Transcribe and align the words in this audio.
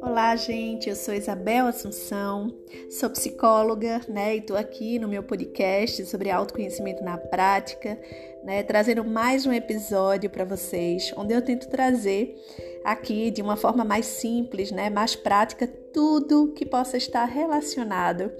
Olá, 0.00 0.36
gente. 0.36 0.88
Eu 0.88 0.94
sou 0.94 1.12
Isabel 1.14 1.66
Assunção, 1.66 2.54
sou 2.90 3.10
psicóloga, 3.10 4.00
né? 4.08 4.36
E 4.36 4.40
tô 4.40 4.54
aqui 4.54 4.98
no 4.98 5.08
meu 5.08 5.22
podcast 5.22 6.06
sobre 6.06 6.30
autoconhecimento 6.30 7.02
na 7.02 7.18
prática, 7.18 7.98
né? 8.44 8.62
Trazendo 8.62 9.04
mais 9.04 9.46
um 9.46 9.52
episódio 9.52 10.30
para 10.30 10.44
vocês, 10.44 11.12
onde 11.16 11.34
eu 11.34 11.42
tento 11.42 11.68
trazer 11.68 12.36
aqui 12.84 13.30
de 13.30 13.42
uma 13.42 13.56
forma 13.56 13.84
mais 13.84 14.06
simples, 14.06 14.70
né? 14.70 14.90
Mais 14.90 15.16
prática, 15.16 15.66
tudo 15.66 16.52
que 16.52 16.64
possa 16.64 16.96
estar 16.96 17.24
relacionado 17.24 18.30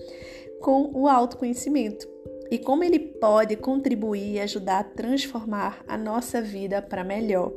com 0.60 0.90
o 0.94 1.08
autoconhecimento 1.08 2.13
e 2.54 2.58
como 2.58 2.84
ele 2.84 3.00
pode 3.00 3.56
contribuir 3.56 4.34
e 4.34 4.40
ajudar 4.40 4.78
a 4.78 4.84
transformar 4.84 5.84
a 5.88 5.98
nossa 5.98 6.40
vida 6.40 6.80
para 6.80 7.02
melhor. 7.02 7.52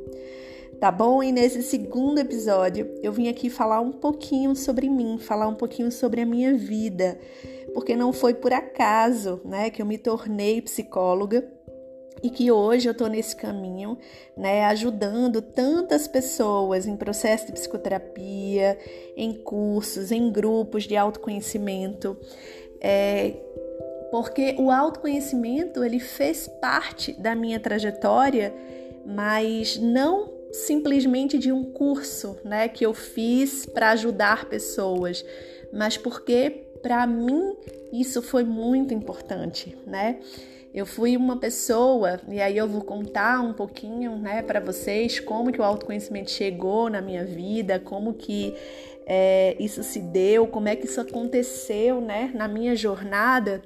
Tá 0.79 0.91
bom? 0.91 1.21
E 1.21 1.31
nesse 1.31 1.61
segundo 1.61 2.17
episódio 2.17 2.91
eu 3.03 3.13
vim 3.13 3.27
aqui 3.27 3.47
falar 3.47 3.79
um 3.79 3.91
pouquinho 3.91 4.55
sobre 4.55 4.89
mim, 4.89 5.19
falar 5.19 5.47
um 5.47 5.53
pouquinho 5.53 5.91
sobre 5.91 6.21
a 6.21 6.25
minha 6.25 6.55
vida, 6.55 7.19
porque 7.75 7.95
não 7.95 8.11
foi 8.11 8.33
por 8.33 8.51
acaso, 8.51 9.39
né, 9.45 9.69
que 9.69 9.83
eu 9.83 9.85
me 9.85 9.99
tornei 9.99 10.63
psicóloga 10.63 11.47
e 12.23 12.31
que 12.31 12.51
hoje 12.51 12.89
eu 12.89 12.93
estou 12.93 13.07
nesse 13.07 13.35
caminho, 13.35 13.99
né, 14.35 14.65
ajudando 14.65 15.43
tantas 15.43 16.07
pessoas 16.07 16.87
em 16.87 16.97
processo 16.97 17.45
de 17.45 17.51
psicoterapia, 17.51 18.79
em 19.15 19.31
cursos, 19.31 20.11
em 20.11 20.31
grupos 20.31 20.85
de 20.85 20.97
autoconhecimento, 20.97 22.17
é, 22.81 23.35
porque 24.11 24.55
o 24.57 24.71
autoconhecimento 24.71 25.83
ele 25.83 25.99
fez 25.99 26.47
parte 26.61 27.13
da 27.13 27.35
minha 27.35 27.59
trajetória, 27.59 28.53
mas 29.05 29.77
não 29.77 30.33
simplesmente 30.51 31.37
de 31.37 31.51
um 31.51 31.63
curso, 31.63 32.37
né, 32.43 32.67
que 32.67 32.85
eu 32.85 32.93
fiz 32.93 33.65
para 33.65 33.91
ajudar 33.91 34.45
pessoas, 34.45 35.25
mas 35.71 35.97
porque 35.97 36.67
para 36.81 37.05
mim 37.05 37.55
isso 37.91 38.21
foi 38.21 38.43
muito 38.43 38.93
importante, 38.93 39.77
né? 39.85 40.19
Eu 40.73 40.85
fui 40.85 41.17
uma 41.17 41.37
pessoa 41.37 42.19
e 42.27 42.39
aí 42.39 42.57
eu 42.57 42.67
vou 42.67 42.81
contar 42.81 43.41
um 43.41 43.53
pouquinho, 43.53 44.15
né, 44.17 44.41
para 44.41 44.59
vocês 44.59 45.19
como 45.19 45.51
que 45.51 45.59
o 45.59 45.63
autoconhecimento 45.63 46.29
chegou 46.29 46.89
na 46.89 47.01
minha 47.01 47.25
vida, 47.25 47.79
como 47.79 48.13
que 48.13 48.53
é, 49.05 49.55
isso 49.59 49.81
se 49.81 49.99
deu, 49.99 50.45
como 50.47 50.67
é 50.67 50.75
que 50.75 50.85
isso 50.85 51.01
aconteceu, 51.01 52.01
né, 52.01 52.31
na 52.35 52.47
minha 52.47 52.75
jornada. 52.75 53.61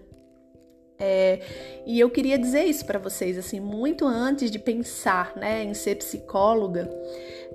É, 1.03 1.39
e 1.83 1.99
eu 1.99 2.11
queria 2.11 2.38
dizer 2.38 2.63
isso 2.66 2.85
para 2.85 2.99
vocês, 2.99 3.35
assim, 3.35 3.59
muito 3.59 4.05
antes 4.05 4.52
de 4.52 4.59
pensar 4.59 5.33
né, 5.35 5.63
em 5.63 5.73
ser 5.73 5.95
psicóloga, 5.95 6.88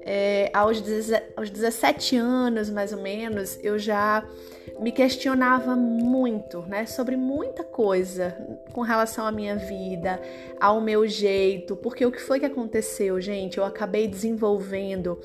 é, 0.02 0.50
aos, 0.52 0.82
aos 1.36 1.48
17 1.48 2.16
anos 2.16 2.68
mais 2.68 2.92
ou 2.92 3.00
menos, 3.00 3.58
eu 3.62 3.78
já 3.78 4.24
me 4.80 4.92
questionava 4.92 5.74
muito, 5.74 6.62
né, 6.62 6.86
sobre 6.86 7.16
muita 7.16 7.64
coisa 7.64 8.36
com 8.72 8.82
relação 8.82 9.24
à 9.26 9.32
minha 9.32 9.56
vida, 9.56 10.20
ao 10.60 10.80
meu 10.80 11.06
jeito, 11.06 11.76
porque 11.76 12.04
o 12.04 12.12
que 12.12 12.20
foi 12.20 12.38
que 12.38 12.46
aconteceu, 12.46 13.20
gente? 13.20 13.58
Eu 13.58 13.64
acabei 13.64 14.06
desenvolvendo 14.06 15.18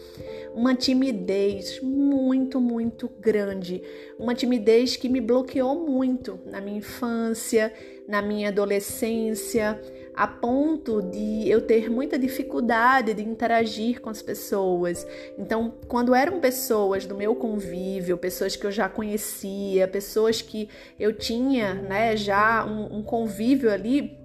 uma 0.54 0.74
timidez 0.74 1.82
muito, 1.82 2.62
muito 2.62 3.10
grande, 3.20 3.84
uma 4.18 4.34
timidez 4.34 4.96
que 4.96 5.10
me 5.10 5.20
bloqueou 5.20 5.88
muito 5.88 6.40
na 6.46 6.62
minha 6.62 6.78
infância, 6.78 7.74
na 8.12 8.22
minha 8.22 8.50
adolescência, 8.50 9.80
a 10.14 10.28
ponto 10.28 11.02
de 11.02 11.50
eu 11.50 11.62
ter 11.62 11.90
muita 11.90 12.20
dificuldade 12.20 13.14
de 13.14 13.24
interagir 13.24 14.02
com 14.02 14.10
as 14.10 14.22
pessoas. 14.22 15.08
Então, 15.38 15.74
quando 15.88 16.14
eram 16.14 16.42
pessoas 16.42 17.06
do 17.06 17.16
meu 17.16 17.34
convívio, 17.34 18.18
pessoas 18.18 18.58
que 18.58 18.68
eu 18.68 18.72
já 18.72 18.90
conhecia, 18.90 19.88
pessoas 19.88 20.42
que 20.42 20.68
eu 21.00 21.14
tinha, 21.14 21.74
né, 21.74 22.18
já 22.18 22.66
um, 22.66 22.98
um 22.98 23.02
convívio 23.02 23.72
ali, 23.72 24.20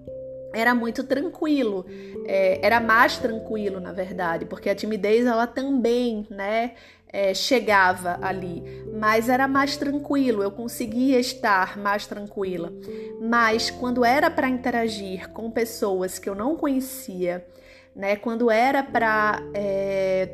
era 0.52 0.74
muito 0.74 1.04
tranquilo, 1.04 1.86
é, 2.26 2.58
era 2.66 2.80
mais 2.80 3.18
tranquilo, 3.18 3.78
na 3.78 3.92
verdade, 3.92 4.46
porque 4.46 4.68
a 4.68 4.74
timidez 4.74 5.26
ela 5.26 5.46
também, 5.46 6.26
né, 6.28 6.72
é, 7.16 7.32
chegava 7.32 8.18
ali, 8.20 8.62
mas 8.92 9.30
era 9.30 9.48
mais 9.48 9.74
tranquilo, 9.74 10.42
eu 10.42 10.50
conseguia 10.50 11.18
estar 11.18 11.78
mais 11.78 12.06
tranquila. 12.06 12.70
Mas 13.18 13.70
quando 13.70 14.04
era 14.04 14.30
para 14.30 14.50
interagir 14.50 15.30
com 15.30 15.50
pessoas 15.50 16.18
que 16.18 16.28
eu 16.28 16.34
não 16.34 16.56
conhecia, 16.56 17.46
né, 17.94 18.16
quando 18.16 18.50
era 18.50 18.82
para 18.82 19.42
é, 19.54 20.28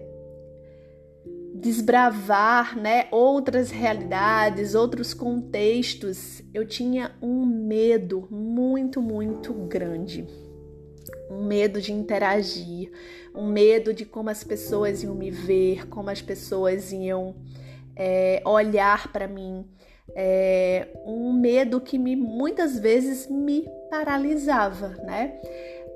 desbravar 1.55 2.77
né, 2.77 3.07
outras 3.13 3.71
realidades, 3.71 4.75
outros 4.75 5.15
contextos, 5.15 6.43
eu 6.53 6.67
tinha 6.67 7.13
um 7.23 7.47
medo 7.47 8.27
muito, 8.29 9.01
muito 9.01 9.53
grande 9.53 10.27
um 11.31 11.45
medo 11.45 11.81
de 11.81 11.93
interagir, 11.93 12.91
um 13.35 13.47
medo 13.47 13.95
de 13.95 14.05
como 14.05 14.31
as 14.31 14.45
pessoas 14.45 15.03
iam 15.03 15.15
me 15.15 15.31
ver, 15.31 15.89
como 15.89 16.11
as 16.11 16.21
pessoas 16.21 16.93
iam 16.93 17.35
é, 17.97 18.43
olhar 18.45 19.13
para 19.13 19.27
mim, 19.27 19.67
é, 20.15 20.89
um 21.07 21.33
medo 21.33 21.81
que 21.81 21.99
me 21.99 22.15
muitas 22.17 22.79
vezes 22.79 23.29
me 23.29 23.67
paralisava, 23.91 24.89
né? 25.05 25.41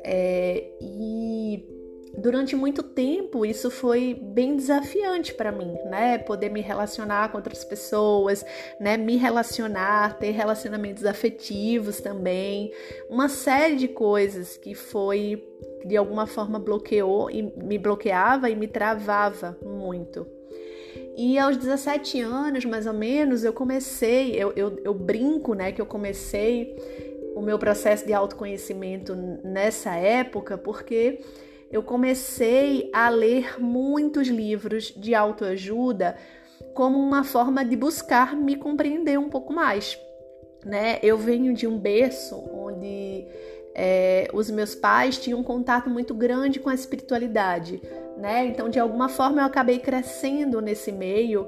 É, 0.04 0.64
e 0.80 1.75
durante 2.16 2.56
muito 2.56 2.82
tempo 2.82 3.44
isso 3.44 3.70
foi 3.70 4.14
bem 4.14 4.56
desafiante 4.56 5.34
para 5.34 5.52
mim, 5.52 5.74
né? 5.84 6.18
Poder 6.18 6.48
me 6.48 6.60
relacionar 6.60 7.30
com 7.30 7.38
outras 7.38 7.64
pessoas, 7.64 8.44
né? 8.80 8.96
Me 8.96 9.16
relacionar, 9.16 10.18
ter 10.18 10.30
relacionamentos 10.30 11.04
afetivos 11.04 12.00
também, 12.00 12.72
uma 13.08 13.28
série 13.28 13.76
de 13.76 13.88
coisas 13.88 14.56
que 14.56 14.74
foi 14.74 15.42
de 15.84 15.96
alguma 15.96 16.26
forma 16.26 16.58
bloqueou 16.58 17.30
e 17.30 17.42
me 17.42 17.78
bloqueava 17.78 18.50
e 18.50 18.56
me 18.56 18.66
travava 18.66 19.56
muito. 19.62 20.26
E 21.16 21.38
aos 21.38 21.56
17 21.56 22.20
anos, 22.20 22.64
mais 22.64 22.86
ou 22.86 22.92
menos, 22.92 23.42
eu 23.44 23.52
comecei, 23.52 24.32
eu, 24.32 24.52
eu, 24.54 24.78
eu 24.84 24.92
brinco, 24.92 25.54
né, 25.54 25.72
que 25.72 25.80
eu 25.80 25.86
comecei 25.86 26.76
o 27.34 27.40
meu 27.40 27.58
processo 27.58 28.06
de 28.06 28.12
autoconhecimento 28.12 29.14
nessa 29.44 29.94
época, 29.94 30.58
porque 30.58 31.20
eu 31.70 31.82
comecei 31.82 32.90
a 32.92 33.08
ler 33.08 33.60
muitos 33.60 34.28
livros 34.28 34.92
de 34.96 35.14
autoajuda 35.14 36.16
como 36.74 36.98
uma 36.98 37.24
forma 37.24 37.64
de 37.64 37.76
buscar 37.76 38.36
me 38.36 38.56
compreender 38.56 39.18
um 39.18 39.28
pouco 39.28 39.52
mais. 39.52 39.98
Né? 40.64 40.98
Eu 41.02 41.16
venho 41.18 41.54
de 41.54 41.66
um 41.66 41.78
berço 41.78 42.36
onde 42.52 43.26
é, 43.74 44.28
os 44.32 44.50
meus 44.50 44.74
pais 44.74 45.18
tinham 45.18 45.40
um 45.40 45.44
contato 45.44 45.90
muito 45.90 46.14
grande 46.14 46.58
com 46.58 46.70
a 46.70 46.74
espiritualidade, 46.74 47.80
né? 48.16 48.46
Então, 48.46 48.70
de 48.70 48.80
alguma 48.80 49.08
forma, 49.08 49.42
eu 49.42 49.44
acabei 49.44 49.78
crescendo 49.78 50.62
nesse 50.62 50.90
meio 50.90 51.46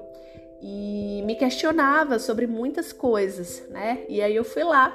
e 0.61 1.23
me 1.25 1.37
questionava 1.37 2.19
sobre 2.19 2.47
muitas 2.47 2.93
coisas, 2.93 3.65
né? 3.71 4.05
E 4.09 4.21
aí 4.21 4.37
eu 4.37 4.45
fui 4.45 4.63
lá 4.63 4.95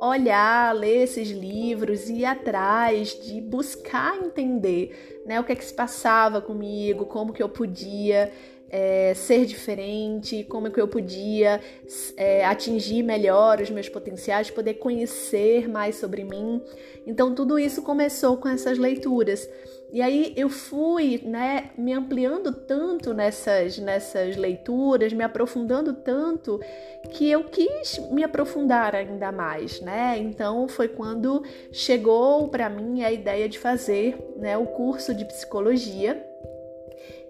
olhar, 0.00 0.74
ler 0.74 1.02
esses 1.02 1.28
livros, 1.28 2.08
ir 2.08 2.24
atrás 2.24 3.08
de 3.20 3.40
buscar 3.40 4.16
entender, 4.16 5.22
né, 5.26 5.38
o 5.38 5.44
que 5.44 5.52
é 5.52 5.54
que 5.54 5.64
se 5.64 5.74
passava 5.74 6.40
comigo, 6.40 7.04
como 7.04 7.32
que 7.32 7.42
eu 7.42 7.48
podia 7.48 8.32
é, 8.70 9.12
ser 9.14 9.44
diferente, 9.44 10.44
como 10.44 10.70
que 10.70 10.80
eu 10.80 10.88
podia 10.88 11.60
é, 12.16 12.44
atingir 12.44 13.02
melhor 13.02 13.60
os 13.60 13.68
meus 13.68 13.88
potenciais, 13.88 14.50
poder 14.50 14.74
conhecer 14.74 15.68
mais 15.68 15.96
sobre 15.96 16.24
mim. 16.24 16.62
Então 17.06 17.34
tudo 17.34 17.58
isso 17.58 17.82
começou 17.82 18.36
com 18.36 18.48
essas 18.48 18.78
leituras. 18.78 19.48
E 19.92 20.00
aí 20.00 20.32
eu 20.36 20.48
fui, 20.48 21.20
né, 21.24 21.70
me 21.76 21.92
ampliando 21.92 22.52
tanto 22.52 23.12
nessas 23.12 23.78
nessas 23.78 24.36
leituras, 24.36 25.12
me 25.12 25.24
aprofundando 25.24 25.94
tanto 25.94 26.60
que 27.10 27.28
eu 27.28 27.44
quis 27.44 27.98
me 28.10 28.22
aprofundar 28.22 28.94
ainda 28.94 29.32
mais, 29.32 29.80
né? 29.80 30.16
Então 30.18 30.68
foi 30.68 30.88
quando 30.88 31.42
chegou 31.72 32.48
para 32.48 32.68
mim 32.68 33.02
a 33.02 33.10
ideia 33.10 33.48
de 33.48 33.58
fazer, 33.58 34.16
né, 34.36 34.56
o 34.56 34.66
curso 34.66 35.14
de 35.14 35.24
psicologia. 35.24 36.26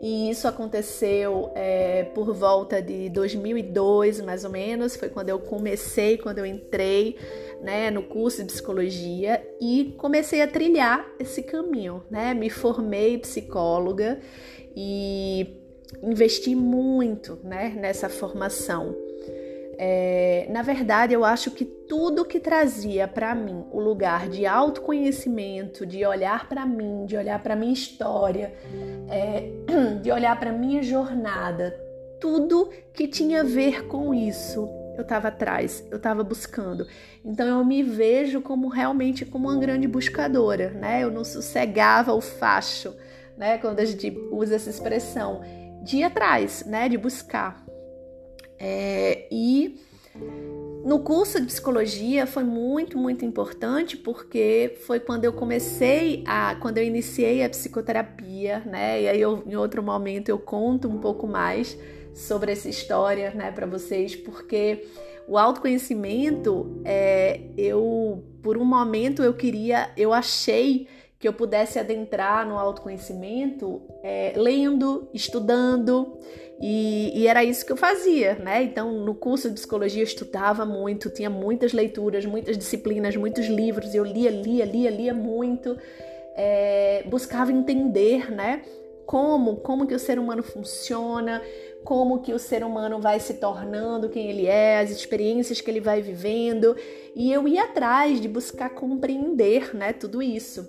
E 0.03 0.31
isso 0.31 0.49
aconteceu 0.49 1.53
é, 1.55 2.05
por 2.15 2.33
volta 2.33 2.81
de 2.81 3.11
2002, 3.11 4.23
mais 4.23 4.45
ou 4.45 4.51
menos, 4.51 4.97
foi 4.97 5.11
quando 5.11 5.29
eu 5.29 5.39
comecei, 5.39 6.17
quando 6.17 6.39
eu 6.39 6.47
entrei 6.47 7.19
né, 7.63 7.91
no 7.91 8.03
curso 8.03 8.43
de 8.43 8.53
psicologia 8.53 9.43
e 9.61 9.95
comecei 9.99 10.41
a 10.43 10.49
trilhar 10.49 11.07
esse 11.19 11.43
caminho, 11.43 12.03
né? 12.11 12.35
Me 12.35 12.49
formei 12.49 13.19
psicóloga 13.19 14.19
e 14.75 15.57
investi 16.03 16.55
muito 16.55 17.39
né, 17.43 17.75
nessa 17.77 18.09
formação. 18.09 18.95
É, 19.83 20.47
na 20.51 20.61
verdade, 20.61 21.15
eu 21.15 21.25
acho 21.25 21.51
que 21.53 21.65
tudo 21.65 22.25
que 22.25 22.39
trazia 22.39 23.09
para 23.09 23.35
mim 23.35 23.65
o 23.73 23.81
lugar 23.81 24.29
de 24.29 24.45
autoconhecimento, 24.45 25.87
de 25.87 26.05
olhar 26.05 26.51
para 26.51 26.67
mim, 26.67 27.07
de 27.07 27.17
olhar 27.17 27.43
para 27.43 27.57
minha 27.57 27.73
história, 27.73 28.53
é, 29.09 29.51
de 30.03 30.13
olhar 30.13 30.39
para 30.39 30.53
minha 30.53 30.83
jornada, 30.83 31.75
tudo 32.21 32.69
que 32.93 33.09
tinha 33.09 33.41
a 33.41 33.45
ver 33.45 33.87
com 33.87 34.13
isso, 34.13 34.69
eu 35.01 35.03
estava 35.03 35.29
atrás, 35.29 35.85
eu 35.91 35.97
estava 35.97 36.23
buscando. 36.23 36.87
Então 37.25 37.47
eu 37.47 37.65
me 37.65 37.83
vejo 37.83 38.41
como 38.41 38.69
realmente 38.69 39.25
como 39.25 39.49
uma 39.49 39.59
grande 39.59 39.89
buscadora, 39.89 40.71
né? 40.71 41.03
Eu 41.03 41.11
não 41.11 41.25
sossegava 41.25 42.13
o 42.13 42.21
facho, 42.21 42.95
né? 43.37 43.59
Quando 43.59 43.81
a 43.81 43.85
gente 43.85 44.11
usa 44.31 44.57
essa 44.57 44.71
expressão 44.71 45.43
de 45.83 45.99
ir 45.99 46.05
atrás, 46.05 46.65
né? 46.67 46.89
De 46.89 46.97
buscar. 46.97 47.65
É, 48.59 49.27
e 49.33 49.81
no 50.85 51.01
curso 51.01 51.41
de 51.41 51.47
psicologia 51.47 52.27
foi 52.27 52.45
muito, 52.45 52.99
muito 52.99 53.25
importante 53.25 53.97
porque 53.97 54.79
foi 54.87 55.01
quando 55.01 55.25
eu 55.25 55.33
comecei 55.33 56.23
a, 56.27 56.57
quando 56.57 56.79
eu 56.79 56.85
iniciei 56.85 57.43
a 57.43 57.49
psicoterapia, 57.49 58.61
né? 58.67 59.03
E 59.03 59.09
aí 59.09 59.21
eu, 59.21 59.43
em 59.47 59.57
outro 59.57 59.83
momento 59.83 60.29
eu 60.29 60.39
conto 60.39 60.89
um 60.89 60.99
pouco 60.99 61.27
mais 61.27 61.79
sobre 62.15 62.53
essa 62.53 62.69
história, 62.69 63.31
né, 63.33 63.51
para 63.51 63.67
vocês, 63.67 64.17
porque 64.17 64.87
o 65.27 65.39
autoconhecimento, 65.39 66.81
é, 66.85 67.41
eu 67.57 68.25
por 68.43 68.57
um 68.57 68.65
momento 68.65 69.23
eu 69.23 69.35
queria, 69.35 69.91
eu 69.97 70.13
achei 70.13 70.89
que 71.19 71.29
eu 71.29 71.33
pudesse 71.33 71.79
adentrar 71.79 72.49
no 72.49 72.59
autoconhecimento 72.59 73.83
é, 74.03 74.33
lendo, 74.35 75.09
estudando, 75.13 76.19
e, 76.63 77.11
e, 77.19 77.27
era 77.27 77.43
isso 77.43 77.65
que 77.65 77.73
eu 77.73 77.77
fazia, 77.77 78.35
né? 78.35 78.63
Então, 78.63 78.93
no 78.93 79.15
curso 79.15 79.49
de 79.49 79.55
psicologia 79.55 80.03
eu 80.03 80.07
estudava 80.07 80.67
muito, 80.67 81.09
tinha 81.09 81.31
muitas 81.31 81.73
leituras, 81.73 82.27
muitas 82.27 82.59
disciplinas, 82.59 83.17
muitos 83.17 83.47
livros, 83.47 83.95
eu 83.95 84.05
lia, 84.05 84.31
lia, 84.31 84.67
lia, 84.67 84.91
lia 84.91 85.15
muito, 85.15 85.79
é, 86.37 87.03
buscava 87.07 87.51
entender, 87.51 88.31
né? 88.31 88.63
Como, 89.07 89.57
como 89.57 89.87
que 89.87 89.95
o 89.95 89.99
ser 89.99 90.19
humano 90.19 90.43
funciona, 90.43 91.43
como 91.85 92.21
que 92.21 92.33
o 92.33 92.39
ser 92.39 92.63
humano 92.63 93.01
vai 93.01 93.19
se 93.21 93.35
tornando 93.35 94.09
quem 94.09 94.29
ele 94.29 94.47
é, 94.47 94.79
as 94.79 94.91
experiências 94.91 95.61
que 95.61 95.71
ele 95.71 95.81
vai 95.81 96.03
vivendo, 96.03 96.77
e 97.15 97.33
eu 97.33 97.49
ia 97.49 97.65
atrás 97.65 98.21
de 98.21 98.29
buscar 98.29 98.71
compreender, 98.71 99.75
né, 99.75 99.93
tudo 99.93 100.23
isso. 100.23 100.69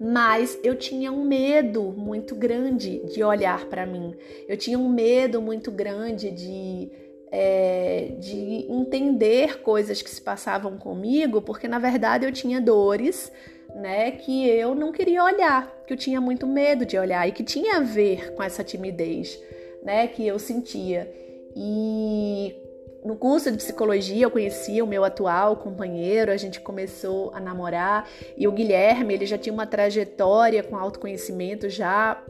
Mas 0.00 0.58
eu 0.64 0.74
tinha 0.74 1.12
um 1.12 1.24
medo 1.24 1.94
muito 1.96 2.34
grande 2.34 3.00
de 3.06 3.22
olhar 3.22 3.66
para 3.66 3.86
mim. 3.86 4.12
Eu 4.48 4.56
tinha 4.56 4.76
um 4.76 4.88
medo 4.88 5.40
muito 5.40 5.70
grande 5.70 6.32
de 6.32 6.90
é, 7.30 8.12
de 8.20 8.66
entender 8.70 9.60
coisas 9.60 10.00
que 10.00 10.10
se 10.10 10.20
passavam 10.20 10.76
comigo, 10.76 11.42
porque 11.42 11.66
na 11.66 11.80
verdade 11.80 12.24
eu 12.24 12.32
tinha 12.32 12.60
dores, 12.60 13.32
né, 13.74 14.12
que 14.12 14.48
eu 14.48 14.72
não 14.74 14.92
queria 14.92 15.24
olhar, 15.24 15.68
que 15.84 15.92
eu 15.92 15.96
tinha 15.96 16.20
muito 16.20 16.46
medo 16.46 16.86
de 16.86 16.96
olhar 16.96 17.28
e 17.28 17.32
que 17.32 17.42
tinha 17.42 17.78
a 17.78 17.80
ver 17.80 18.34
com 18.34 18.42
essa 18.42 18.62
timidez 18.62 19.40
né, 19.84 20.08
que 20.08 20.26
eu 20.26 20.38
sentia. 20.38 21.12
E 21.54 22.56
no 23.04 23.16
curso 23.16 23.50
de 23.50 23.58
psicologia 23.58 24.24
eu 24.24 24.30
conheci 24.30 24.80
o 24.80 24.86
meu 24.86 25.04
atual 25.04 25.56
companheiro, 25.56 26.32
a 26.32 26.36
gente 26.36 26.58
começou 26.58 27.30
a 27.34 27.40
namorar 27.40 28.08
e 28.36 28.48
o 28.48 28.52
Guilherme, 28.52 29.12
ele 29.12 29.26
já 29.26 29.36
tinha 29.36 29.52
uma 29.52 29.66
trajetória 29.66 30.62
com 30.62 30.76
autoconhecimento 30.76 31.68
já 31.68 32.20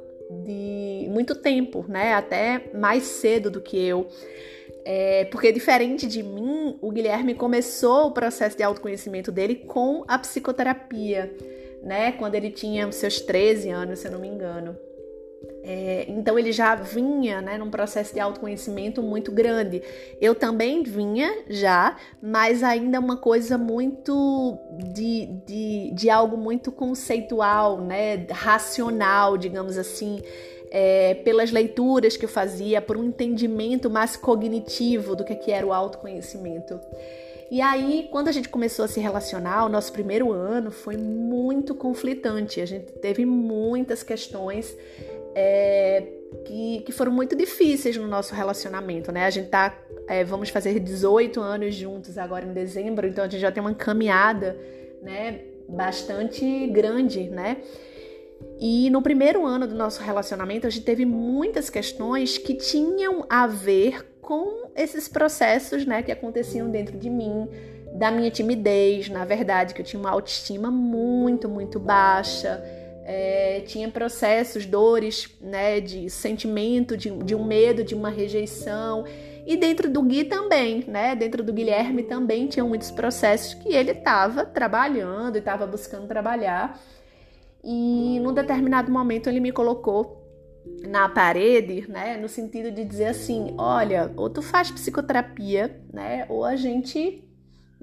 de 0.42 1.06
muito 1.10 1.34
tempo, 1.36 1.84
né? 1.88 2.14
Até 2.14 2.70
mais 2.74 3.04
cedo 3.04 3.50
do 3.50 3.60
que 3.60 3.80
eu. 3.80 4.08
É, 4.84 5.26
porque 5.26 5.52
diferente 5.52 6.06
de 6.06 6.22
mim, 6.22 6.76
o 6.82 6.90
Guilherme 6.90 7.34
começou 7.34 8.08
o 8.08 8.10
processo 8.10 8.56
de 8.56 8.62
autoconhecimento 8.62 9.30
dele 9.30 9.54
com 9.54 10.04
a 10.08 10.18
psicoterapia, 10.18 11.32
né? 11.82 12.12
Quando 12.12 12.34
ele 12.34 12.50
tinha 12.50 12.90
seus 12.90 13.20
13 13.20 13.70
anos, 13.70 14.00
se 14.00 14.08
eu 14.08 14.12
não 14.12 14.18
me 14.18 14.28
engano. 14.28 14.76
É, 15.66 16.04
então 16.08 16.38
ele 16.38 16.52
já 16.52 16.74
vinha 16.74 17.40
né, 17.40 17.56
num 17.56 17.70
processo 17.70 18.12
de 18.12 18.20
autoconhecimento 18.20 19.02
muito 19.02 19.32
grande. 19.32 19.82
Eu 20.20 20.34
também 20.34 20.82
vinha 20.82 21.44
já, 21.48 21.96
mas 22.22 22.62
ainda 22.62 23.00
uma 23.00 23.16
coisa 23.16 23.56
muito 23.56 24.58
de, 24.92 25.26
de, 25.46 25.90
de 25.92 26.10
algo 26.10 26.36
muito 26.36 26.70
conceitual, 26.70 27.80
né, 27.80 28.26
racional, 28.30 29.38
digamos 29.38 29.78
assim. 29.78 30.20
É, 30.76 31.14
pelas 31.14 31.52
leituras 31.52 32.16
que 32.16 32.24
eu 32.24 32.28
fazia, 32.28 32.82
por 32.82 32.96
um 32.96 33.04
entendimento 33.04 33.88
mais 33.88 34.16
cognitivo 34.16 35.14
do 35.14 35.24
que, 35.24 35.36
que 35.36 35.52
era 35.52 35.64
o 35.64 35.72
autoconhecimento. 35.72 36.80
E 37.48 37.60
aí, 37.60 38.08
quando 38.10 38.26
a 38.26 38.32
gente 38.32 38.48
começou 38.48 38.84
a 38.84 38.88
se 38.88 38.98
relacionar, 38.98 39.66
o 39.66 39.68
nosso 39.68 39.92
primeiro 39.92 40.32
ano 40.32 40.72
foi 40.72 40.96
muito 40.96 41.76
conflitante. 41.76 42.60
A 42.60 42.66
gente 42.66 42.92
teve 42.94 43.24
muitas 43.24 44.02
questões 44.02 44.76
é, 45.34 46.02
que, 46.44 46.82
que 46.82 46.92
foram 46.92 47.12
muito 47.12 47.34
difíceis 47.36 47.96
no 47.96 48.06
nosso 48.06 48.34
relacionamento, 48.34 49.10
né? 49.10 49.24
A 49.24 49.30
gente 49.30 49.48
tá, 49.48 49.76
é, 50.08 50.24
vamos 50.24 50.48
fazer 50.48 50.78
18 50.78 51.40
anos 51.40 51.74
juntos 51.74 52.16
agora 52.16 52.44
em 52.44 52.52
dezembro, 52.52 53.06
então 53.06 53.24
a 53.24 53.28
gente 53.28 53.40
já 53.40 53.50
tem 53.50 53.60
uma 53.60 53.74
caminhada, 53.74 54.56
né, 55.02 55.40
bastante 55.68 56.66
grande, 56.68 57.28
né? 57.28 57.58
E 58.60 58.90
no 58.90 59.02
primeiro 59.02 59.44
ano 59.46 59.66
do 59.66 59.74
nosso 59.74 60.02
relacionamento, 60.02 60.66
a 60.66 60.70
gente 60.70 60.84
teve 60.84 61.04
muitas 61.04 61.70
questões 61.70 62.38
que 62.38 62.54
tinham 62.54 63.24
a 63.28 63.46
ver 63.46 64.06
com 64.20 64.70
esses 64.74 65.08
processos, 65.08 65.84
né, 65.84 66.02
que 66.02 66.12
aconteciam 66.12 66.70
dentro 66.70 66.96
de 66.96 67.10
mim, 67.10 67.48
da 67.94 68.10
minha 68.10 68.30
timidez, 68.30 69.08
na 69.08 69.24
verdade, 69.24 69.74
que 69.74 69.80
eu 69.80 69.84
tinha 69.84 70.00
uma 70.00 70.10
autoestima 70.10 70.70
muito, 70.70 71.48
muito 71.48 71.78
baixa 71.78 72.62
é, 73.04 73.60
tinha 73.66 73.88
processos, 73.90 74.64
dores, 74.64 75.28
né, 75.40 75.80
de 75.80 76.08
sentimento, 76.08 76.96
de, 76.96 77.10
de 77.10 77.34
um 77.34 77.44
medo, 77.44 77.84
de 77.84 77.94
uma 77.94 78.08
rejeição. 78.08 79.04
E 79.46 79.56
dentro 79.56 79.90
do 79.90 80.02
Gui 80.02 80.24
também, 80.24 80.84
né? 80.88 81.14
Dentro 81.14 81.42
do 81.42 81.52
Guilherme 81.52 82.02
também 82.02 82.46
tinha 82.46 82.64
muitos 82.64 82.90
processos 82.90 83.52
que 83.52 83.68
ele 83.74 83.90
estava 83.90 84.46
trabalhando 84.46 85.36
e 85.36 85.38
estava 85.38 85.66
buscando 85.66 86.08
trabalhar. 86.08 86.80
E 87.62 88.18
num 88.20 88.32
determinado 88.32 88.90
momento 88.90 89.28
ele 89.28 89.40
me 89.40 89.52
colocou 89.52 90.22
na 90.88 91.08
parede, 91.08 91.84
né, 91.90 92.16
no 92.16 92.28
sentido 92.28 92.70
de 92.70 92.84
dizer 92.84 93.06
assim, 93.06 93.54
olha, 93.58 94.10
ou 94.16 94.30
tu 94.30 94.40
faz 94.40 94.70
psicoterapia, 94.70 95.78
né, 95.92 96.24
ou 96.28 96.44
a 96.44 96.56
gente 96.56 97.23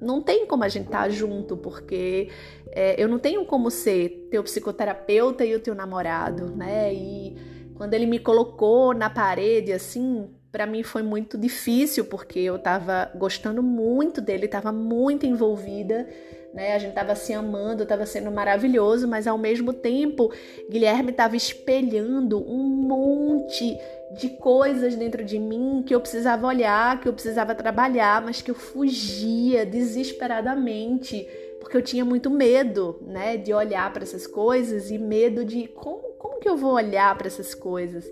não 0.02 0.20
tem 0.20 0.46
como 0.46 0.64
a 0.64 0.68
gente 0.68 0.86
estar 0.86 1.04
tá 1.04 1.08
junto, 1.08 1.56
porque 1.56 2.28
é, 2.70 3.00
eu 3.02 3.08
não 3.08 3.18
tenho 3.18 3.44
como 3.44 3.70
ser 3.70 4.28
teu 4.30 4.42
psicoterapeuta 4.42 5.44
e 5.44 5.54
o 5.54 5.60
teu 5.60 5.74
namorado, 5.74 6.54
né? 6.54 6.92
E 6.92 7.36
quando 7.74 7.94
ele 7.94 8.06
me 8.06 8.18
colocou 8.18 8.92
na 8.92 9.08
parede, 9.08 9.72
assim, 9.72 10.28
para 10.50 10.66
mim 10.66 10.82
foi 10.82 11.02
muito 11.02 11.38
difícil, 11.38 12.04
porque 12.04 12.40
eu 12.40 12.58
tava 12.58 13.10
gostando 13.14 13.62
muito 13.62 14.20
dele, 14.20 14.48
tava 14.48 14.72
muito 14.72 15.24
envolvida, 15.24 16.08
né? 16.52 16.74
A 16.74 16.78
gente 16.78 16.94
tava 16.94 17.14
se 17.14 17.32
amando, 17.32 17.86
tava 17.86 18.04
sendo 18.06 18.30
maravilhoso, 18.30 19.08
mas 19.08 19.26
ao 19.26 19.38
mesmo 19.38 19.72
tempo, 19.72 20.32
Guilherme 20.70 21.12
tava 21.12 21.36
espelhando 21.36 22.38
um 22.38 22.62
monte 22.62 23.78
de 24.12 24.28
coisas 24.28 24.94
dentro 24.94 25.24
de 25.24 25.38
mim 25.38 25.82
que 25.86 25.94
eu 25.94 26.00
precisava 26.00 26.46
olhar, 26.46 27.00
que 27.00 27.08
eu 27.08 27.12
precisava 27.12 27.54
trabalhar, 27.54 28.20
mas 28.22 28.42
que 28.42 28.50
eu 28.50 28.54
fugia 28.54 29.64
desesperadamente, 29.64 31.26
porque 31.60 31.76
eu 31.76 31.82
tinha 31.82 32.04
muito 32.04 32.30
medo, 32.30 32.98
né, 33.06 33.36
de 33.36 33.54
olhar 33.54 33.90
para 33.92 34.02
essas 34.02 34.26
coisas 34.26 34.90
e 34.90 34.98
medo 34.98 35.44
de 35.44 35.66
como, 35.68 36.12
como 36.18 36.38
que 36.38 36.48
eu 36.48 36.56
vou 36.56 36.74
olhar 36.74 37.16
para 37.16 37.26
essas 37.26 37.54
coisas. 37.54 38.04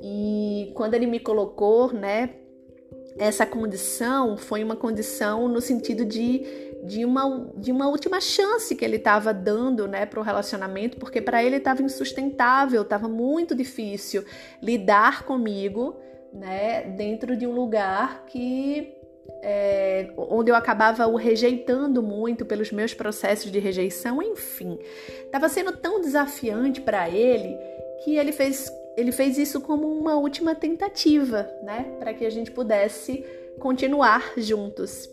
E 0.00 0.70
quando 0.74 0.94
ele 0.94 1.06
me 1.06 1.18
colocou, 1.18 1.92
né, 1.92 2.30
essa 3.18 3.44
condição 3.44 4.36
foi 4.36 4.62
uma 4.62 4.76
condição 4.76 5.48
no 5.48 5.60
sentido 5.60 6.04
de, 6.04 6.67
de, 6.84 7.04
uma, 7.04 7.50
de 7.56 7.72
uma 7.72 7.88
última 7.88 8.20
chance 8.20 8.74
que 8.74 8.84
ele 8.84 8.96
estava 8.96 9.32
dando 9.34 9.86
né, 9.86 10.06
para 10.06 10.20
o 10.20 10.22
relacionamento, 10.22 10.96
porque 10.96 11.20
para 11.20 11.42
ele 11.42 11.56
estava 11.56 11.82
insustentável, 11.82 12.82
estava 12.82 13.08
muito 13.08 13.54
difícil 13.54 14.24
lidar 14.62 15.24
comigo 15.24 15.96
né, 16.32 16.82
dentro 16.96 17.36
de 17.36 17.46
um 17.46 17.52
lugar 17.52 18.24
que 18.26 18.94
é, 19.42 20.10
onde 20.16 20.50
eu 20.50 20.54
acabava 20.54 21.06
o 21.06 21.16
rejeitando 21.16 22.02
muito 22.02 22.44
pelos 22.44 22.72
meus 22.72 22.94
processos 22.94 23.50
de 23.50 23.58
rejeição, 23.58 24.22
enfim, 24.22 24.78
estava 25.24 25.48
sendo 25.48 25.72
tão 25.72 26.00
desafiante 26.00 26.80
para 26.80 27.08
ele 27.08 27.56
que 28.04 28.16
ele 28.16 28.32
fez 28.32 28.72
ele 28.96 29.12
fez 29.12 29.38
isso 29.38 29.60
como 29.60 29.86
uma 29.86 30.16
última 30.16 30.56
tentativa, 30.56 31.48
né, 31.62 31.86
para 32.00 32.12
que 32.12 32.26
a 32.26 32.30
gente 32.30 32.50
pudesse 32.50 33.24
continuar 33.60 34.32
juntos. 34.36 35.08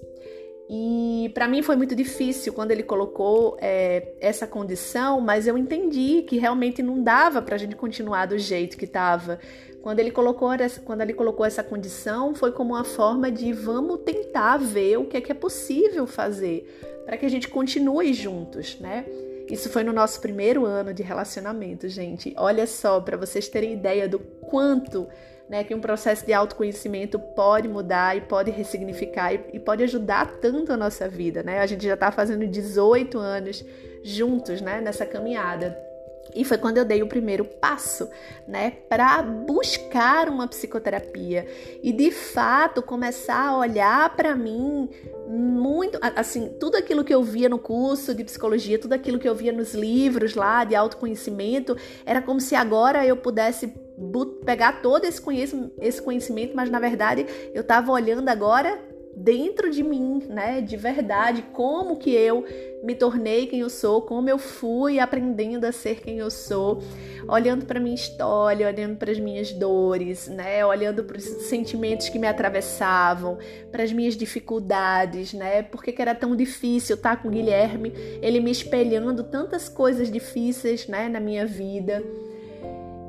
E 0.68 1.30
para 1.34 1.48
mim 1.48 1.62
foi 1.62 1.76
muito 1.76 1.96
difícil 1.96 2.52
quando 2.52 2.72
ele 2.72 2.82
colocou 2.82 3.56
é, 3.62 4.14
essa 4.20 4.48
condição, 4.48 5.22
mas 5.22 5.46
eu 5.46 5.58
entendi 5.58 6.24
que 6.24 6.38
realmente 6.38 6.82
não 6.82 7.04
dava 7.04 7.42
para 7.42 7.56
a 7.56 7.58
gente 7.58 7.76
continuar 7.76 8.26
do 8.26 8.38
jeito 8.38 8.76
que 8.76 8.86
estava. 8.86 9.40
Quando 9.84 10.00
ele 10.00 10.10
colocou 10.10 10.50
quando 10.84 11.02
ele 11.02 11.14
colocou 11.14 11.46
essa 11.46 11.62
condição, 11.62 12.34
foi 12.34 12.52
como 12.52 12.74
uma 12.74 12.84
forma 12.84 13.32
de 13.32 13.54
vamos 13.54 14.00
tentar 14.00 14.58
ver 14.58 14.98
o 14.98 15.06
que 15.06 15.18
é 15.18 15.22
que 15.22 15.32
é 15.32 15.36
possível 15.36 16.08
fazer 16.08 16.68
para 17.06 17.18
que 17.18 17.26
a 17.26 17.30
gente 17.30 17.48
continue 17.48 18.12
juntos, 18.12 18.80
né? 18.80 19.06
Isso 19.48 19.70
foi 19.70 19.84
no 19.84 19.94
nosso 19.94 20.20
primeiro 20.20 20.66
ano 20.66 20.92
de 20.92 21.04
relacionamento, 21.04 21.88
gente. 21.88 22.34
Olha 22.36 22.66
só, 22.66 23.00
para 23.00 23.16
vocês 23.16 23.48
terem 23.48 23.74
ideia 23.74 24.10
do 24.10 24.18
quanto 24.18 25.08
né, 25.50 25.64
que 25.64 25.76
um 25.76 25.80
processo 25.80 26.26
de 26.26 26.34
autoconhecimento 26.34 27.20
pode 27.20 27.68
mudar 27.68 28.18
e 28.18 28.22
pode 28.22 28.52
ressignificar 28.52 29.34
e, 29.34 29.40
e 29.54 29.60
pode 29.60 29.84
ajudar 29.84 30.40
tanto 30.40 30.74
a 30.74 30.78
nossa 30.78 31.08
vida, 31.08 31.44
né? 31.44 31.60
A 31.60 31.66
gente 31.68 31.86
já 31.86 31.94
está 31.94 32.12
fazendo 32.12 32.48
18 32.48 33.18
anos 33.18 33.64
juntos, 34.04 34.62
né, 34.62 34.82
nessa 34.82 35.06
caminhada. 35.06 35.78
E 36.34 36.44
foi 36.44 36.58
quando 36.58 36.78
eu 36.78 36.86
dei 36.86 37.04
o 37.04 37.08
primeiro 37.08 37.46
passo, 37.46 38.10
né, 38.48 38.72
para 38.90 39.22
buscar 39.22 40.28
uma 40.28 40.48
psicoterapia 40.48 41.48
e 41.84 41.94
de 41.94 42.12
fato 42.12 42.82
começar 42.82 43.48
a 43.48 43.58
olhar 43.58 44.16
para 44.16 44.36
mim 44.36 44.90
muito, 45.28 46.00
assim, 46.16 46.50
tudo 46.60 46.76
aquilo 46.78 47.04
que 47.04 47.14
eu 47.14 47.24
via 47.24 47.48
no 47.48 47.60
curso 47.60 48.14
de 48.14 48.24
psicologia, 48.24 48.80
tudo 48.80 48.94
aquilo 48.94 49.20
que 49.20 49.30
eu 49.30 49.36
via 49.36 49.52
nos 49.52 49.74
livros 49.74 50.36
lá 50.36 50.64
de 50.64 50.76
autoconhecimento, 50.76 51.78
era 52.06 52.22
como 52.22 52.42
se 52.42 52.56
agora 52.56 53.06
eu 53.06 53.16
pudesse 53.16 53.68
pegar 54.46 54.82
todo 54.82 55.06
esse 55.06 55.22
conhecimento, 55.22 55.74
esse 55.80 56.02
conhecimento 56.02 56.56
mas 56.56 56.70
na 56.70 56.80
verdade 56.80 57.26
eu 57.54 57.62
estava 57.62 57.92
olhando 57.92 58.28
agora 58.30 58.78
dentro 59.16 59.72
de 59.72 59.82
mim, 59.82 60.24
né, 60.28 60.60
de 60.60 60.76
verdade, 60.76 61.42
como 61.54 61.96
que 61.96 62.12
eu 62.12 62.44
me 62.84 62.94
tornei 62.94 63.48
quem 63.48 63.62
eu 63.62 63.70
sou, 63.70 64.02
como 64.02 64.30
eu 64.30 64.38
fui 64.38 65.00
aprendendo 65.00 65.64
a 65.64 65.72
ser 65.72 66.02
quem 66.02 66.18
eu 66.18 66.30
sou, 66.30 66.84
olhando 67.28 67.66
para 67.66 67.80
minha 67.80 67.96
história, 67.96 68.68
olhando 68.68 68.98
para 68.98 69.12
as 69.12 69.20
minhas 69.20 69.54
dores, 69.54 70.28
né, 70.28 70.66
olhando 70.66 71.04
para 71.04 71.18
os 71.18 71.24
sentimentos 71.24 72.10
que 72.10 72.20
me 72.20 72.28
atravessavam, 72.28 73.38
para 73.72 73.84
as 73.84 73.94
minhas 73.94 74.18
dificuldades, 74.18 75.34
né, 75.34 75.64
porque 75.64 75.94
que 75.94 76.02
era 76.02 76.14
tão 76.14 76.36
difícil 76.36 76.96
estar 76.96 77.22
com 77.22 77.30
o 77.30 77.32
Guilherme, 77.32 77.94
ele 78.22 78.42
me 78.42 78.52
espelhando 78.52 79.24
tantas 79.24 79.70
coisas 79.70 80.12
difíceis, 80.12 80.88
né, 80.88 81.08
na 81.08 81.22
minha 81.22 81.46
vida. 81.46 82.04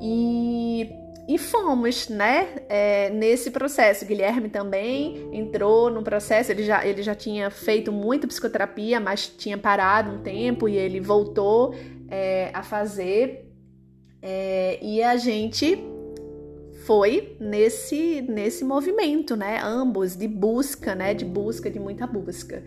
E 0.01 0.91
e 1.29 1.39
fomos, 1.39 2.09
né, 2.09 2.47
é, 2.69 3.11
nesse 3.11 3.51
processo. 3.51 4.05
O 4.05 4.09
Guilherme 4.09 4.49
também 4.49 5.29
entrou 5.33 5.91
no 5.91 6.01
processo, 6.03 6.53
ele 6.53 6.63
já, 6.63 6.87
ele 6.87 7.03
já 7.03 7.17
tinha 7.17 7.51
feito 7.51 7.91
muita 7.91 8.29
psicoterapia, 8.29 9.01
mas 9.01 9.27
tinha 9.27 9.59
parado 9.59 10.13
um 10.13 10.23
tempo 10.23 10.69
e 10.69 10.77
ele 10.77 11.01
voltou 11.01 11.75
é, 12.09 12.51
a 12.55 12.63
fazer. 12.63 13.51
É, 14.23 14.79
e 14.81 15.03
a 15.03 15.17
gente 15.17 15.77
foi 16.87 17.37
nesse, 17.41 18.23
nesse 18.23 18.65
movimento, 18.65 19.35
né, 19.37 19.61
ambos, 19.63 20.17
de 20.17 20.29
busca, 20.29 20.95
né, 20.95 21.13
de 21.13 21.25
busca, 21.25 21.69
de 21.69 21.81
muita 21.81 22.07
busca. 22.07 22.63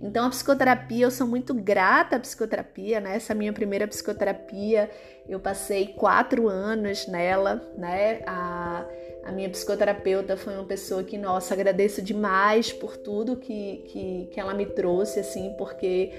Então, 0.00 0.26
a 0.26 0.30
psicoterapia, 0.30 1.06
eu 1.06 1.10
sou 1.10 1.26
muito 1.26 1.54
grata 1.54 2.16
à 2.16 2.20
psicoterapia, 2.20 2.98
né? 3.00 3.14
Essa 3.14 3.34
minha 3.34 3.52
primeira 3.52 3.86
psicoterapia, 3.86 4.90
eu 5.28 5.38
passei 5.38 5.94
quatro 5.96 6.48
anos 6.48 7.06
nela, 7.06 7.72
né? 7.78 8.20
A, 8.26 8.84
a 9.24 9.30
minha 9.30 9.48
psicoterapeuta 9.48 10.36
foi 10.36 10.54
uma 10.54 10.64
pessoa 10.64 11.04
que, 11.04 11.16
nossa, 11.16 11.54
agradeço 11.54 12.02
demais 12.02 12.72
por 12.72 12.96
tudo 12.96 13.36
que, 13.36 13.84
que, 13.86 14.28
que 14.32 14.40
ela 14.40 14.52
me 14.54 14.66
trouxe, 14.66 15.20
assim, 15.20 15.54
porque 15.56 16.10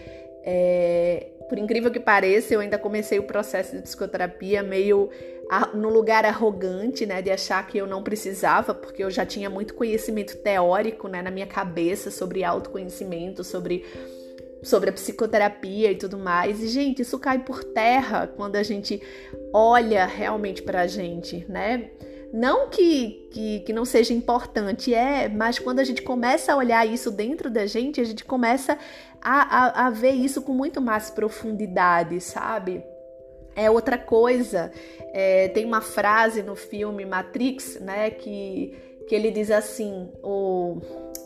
é, 0.46 1.28
por 1.50 1.58
incrível 1.58 1.92
que 1.92 2.00
pareça, 2.00 2.54
eu 2.54 2.60
ainda 2.60 2.78
comecei 2.78 3.20
o 3.20 3.24
processo 3.24 3.76
de 3.76 3.82
psicoterapia 3.82 4.64
meio 4.64 5.10
no 5.74 5.90
lugar 5.90 6.26
arrogante, 6.26 7.06
né, 7.06 7.22
de 7.22 7.30
achar 7.30 7.66
que 7.68 7.78
eu 7.78 7.86
não 7.86 8.02
precisava, 8.02 8.74
porque 8.74 9.04
eu 9.04 9.12
já 9.12 9.26
tinha 9.26 9.50
muito 9.50 9.74
conhecimento 9.74 10.38
teórico, 10.38 11.08
né, 11.08 11.22
na 11.22 11.30
minha 11.30 11.46
cabeça 11.46 12.10
sobre 12.10 12.44
autoconhecimento, 12.44 13.44
sobre 13.44 13.84
sobre 14.64 14.90
a 14.90 14.94
psicoterapia 14.94 15.92
e 15.92 15.96
tudo 15.96 16.18
mais. 16.18 16.64
E 16.64 16.68
gente, 16.70 17.02
isso 17.02 17.20
cai 17.20 17.40
por 17.40 17.64
terra 17.66 18.28
quando 18.28 18.56
a 18.56 18.64
gente 18.64 19.02
olha 19.52 20.06
realmente 20.06 20.62
pra 20.62 20.88
gente, 20.88 21.46
né? 21.50 21.90
Não 22.34 22.68
que, 22.68 23.30
que, 23.32 23.60
que, 23.60 23.72
não 23.72 23.86
seja 23.86 24.12
importante, 24.12 24.92
é, 24.92 25.30
mas 25.30 25.60
quando 25.60 25.78
a 25.78 25.84
gente 25.84 26.02
começa 26.02 26.52
a 26.52 26.58
olhar 26.58 26.84
isso 26.84 27.12
dentro 27.12 27.48
da 27.48 27.68
gente, 27.68 28.02
a 28.02 28.04
gente 28.04 28.26
começa 28.26 28.76
a, 29.22 29.84
a, 29.84 29.88
a 29.88 29.90
ver 29.92 30.14
isso 30.14 30.42
com 30.42 30.52
muito 30.52 30.82
mais 30.82 31.12
profundidade, 31.12 32.20
sabe? 32.20 32.84
É 33.56 33.70
outra 33.70 34.00
coisa. 34.00 34.72
É, 35.14 35.50
tem 35.50 35.64
uma 35.64 35.82
frase 35.82 36.42
no 36.42 36.56
filme 36.56 37.06
Matrix, 37.06 37.80
né, 37.80 38.10
que, 38.10 38.76
que 39.08 39.14
ele 39.14 39.30
diz 39.30 39.52
assim: 39.52 40.10
o 40.24 40.82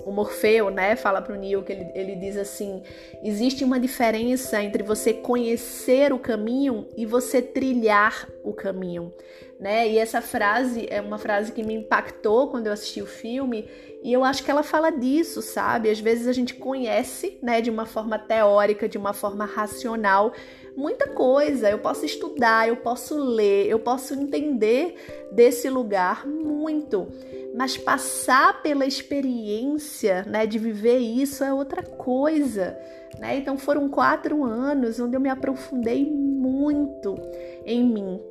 o 0.08 0.12
Morfeu, 0.12 0.70
né, 0.70 0.96
fala 0.96 1.22
para 1.22 1.34
o 1.34 1.38
Neo 1.38 1.64
que 1.64 1.74
ele, 1.74 1.92
ele 1.94 2.16
diz 2.16 2.38
assim: 2.38 2.82
existe 3.22 3.66
uma 3.66 3.78
diferença 3.78 4.64
entre 4.64 4.82
você 4.82 5.14
conhecer 5.14 6.14
o 6.14 6.18
caminho 6.18 6.88
e 6.96 7.06
você 7.06 7.42
trilhar 7.42 8.26
o 8.42 8.54
caminho, 8.54 9.14
né? 9.60 9.88
E 9.90 9.98
essa 9.98 10.22
frase 10.22 10.88
é 10.90 11.02
uma 11.02 11.18
frase 11.18 11.52
que 11.52 11.64
me 11.64 11.74
impactou 11.74 12.50
quando 12.50 12.68
eu 12.68 12.74
assisti 12.74 13.02
o 13.02 13.08
filme 13.08 13.68
e 14.04 14.14
eu 14.14 14.24
acho 14.24 14.44
que 14.44 14.52
ela 14.52 14.64
fala 14.64 14.92
disso, 14.92 15.42
sabe? 15.42 15.90
Às 15.90 16.00
vezes 16.00 16.28
a 16.28 16.34
gente 16.34 16.54
conhece, 16.54 17.40
né, 17.42 17.60
de 17.62 17.70
uma 17.70 17.86
forma 17.86 18.20
teórica, 18.20 18.88
de 18.88 18.98
uma 18.98 19.14
forma 19.14 19.46
racional, 19.46 20.32
muita 20.76 21.08
coisa. 21.08 21.70
Eu 21.70 21.80
posso 21.80 22.06
estudar, 22.06 22.68
eu 22.68 22.78
posso 22.78 23.18
ler, 23.18 23.68
eu 23.68 23.80
posso 23.80 24.14
entender 24.14 24.96
desse 25.32 25.70
lugar 25.70 26.26
muito 26.28 27.08
mas 27.58 27.76
passar 27.76 28.62
pela 28.62 28.86
experiência 28.86 30.24
né, 30.28 30.46
de 30.46 30.60
viver 30.60 31.00
isso 31.00 31.44
é 31.44 31.52
outra 31.52 31.82
coisa. 31.82 32.78
Né? 33.20 33.38
Então 33.38 33.58
foram 33.58 33.90
quatro 33.90 34.44
anos 34.44 35.00
onde 35.00 35.16
eu 35.16 35.20
me 35.20 35.28
aprofundei 35.28 36.06
muito 36.06 37.16
em 37.66 37.84
mim, 37.84 38.22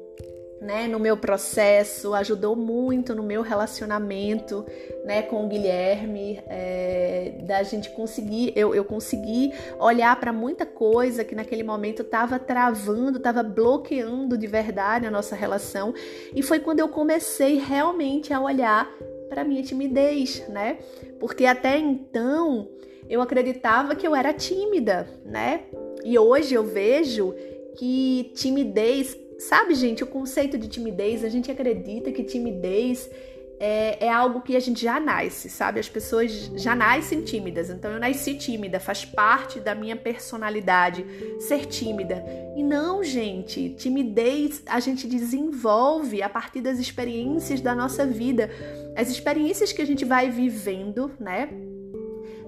né, 0.60 0.86
no 0.86 0.98
meu 0.98 1.16
processo, 1.16 2.14
ajudou 2.14 2.56
muito 2.56 3.14
no 3.14 3.22
meu 3.22 3.42
relacionamento 3.42 4.64
né, 5.04 5.22
com 5.22 5.44
o 5.44 5.48
Guilherme, 5.48 6.42
é, 6.48 7.34
da 7.42 7.62
gente 7.62 7.90
conseguir, 7.90 8.52
eu, 8.56 8.74
eu 8.74 8.84
consegui 8.84 9.52
olhar 9.78 10.18
para 10.18 10.32
muita 10.32 10.64
coisa 10.64 11.24
que 11.24 11.34
naquele 11.34 11.62
momento 11.62 12.02
estava 12.02 12.38
travando, 12.38 13.18
estava 13.18 13.42
bloqueando 13.42 14.36
de 14.36 14.46
verdade 14.46 15.06
a 15.06 15.10
nossa 15.10 15.36
relação, 15.36 15.94
e 16.34 16.42
foi 16.42 16.58
quando 16.58 16.80
eu 16.80 16.88
comecei 16.88 17.58
realmente 17.58 18.32
a 18.32 18.40
olhar 18.40 18.90
para 19.28 19.44
minha 19.44 19.62
timidez, 19.62 20.46
né? 20.48 20.78
Porque 21.20 21.46
até 21.46 21.78
então 21.78 22.68
eu 23.08 23.20
acreditava 23.20 23.94
que 23.94 24.06
eu 24.06 24.14
era 24.14 24.32
tímida, 24.32 25.06
né? 25.24 25.64
E 26.04 26.18
hoje 26.18 26.54
eu 26.54 26.64
vejo 26.64 27.34
que 27.76 28.32
timidez, 28.34 29.16
sabe, 29.38 29.74
gente, 29.74 30.02
o 30.02 30.06
conceito 30.06 30.58
de 30.58 30.68
timidez, 30.68 31.24
a 31.24 31.28
gente 31.28 31.50
acredita 31.50 32.12
que 32.12 32.24
timidez 32.24 33.08
é, 33.58 34.04
é, 34.06 34.12
algo 34.12 34.42
que 34.42 34.54
a 34.54 34.60
gente 34.60 34.82
já 34.82 35.00
nasce, 35.00 35.48
sabe? 35.48 35.80
As 35.80 35.88
pessoas 35.88 36.30
já 36.54 36.74
nascem 36.74 37.22
tímidas. 37.22 37.70
Então 37.70 37.90
eu 37.90 37.98
nasci 37.98 38.34
tímida, 38.34 38.78
faz 38.78 39.04
parte 39.04 39.60
da 39.60 39.74
minha 39.74 39.96
personalidade 39.96 41.06
ser 41.40 41.66
tímida. 41.66 42.22
E 42.54 42.62
não, 42.62 43.02
gente, 43.02 43.70
timidez 43.70 44.62
a 44.66 44.78
gente 44.80 45.06
desenvolve 45.06 46.22
a 46.22 46.28
partir 46.28 46.60
das 46.60 46.78
experiências 46.78 47.60
da 47.60 47.74
nossa 47.74 48.06
vida. 48.06 48.50
As 48.94 49.08
experiências 49.08 49.72
que 49.72 49.80
a 49.80 49.86
gente 49.86 50.04
vai 50.04 50.30
vivendo, 50.30 51.10
né? 51.18 51.48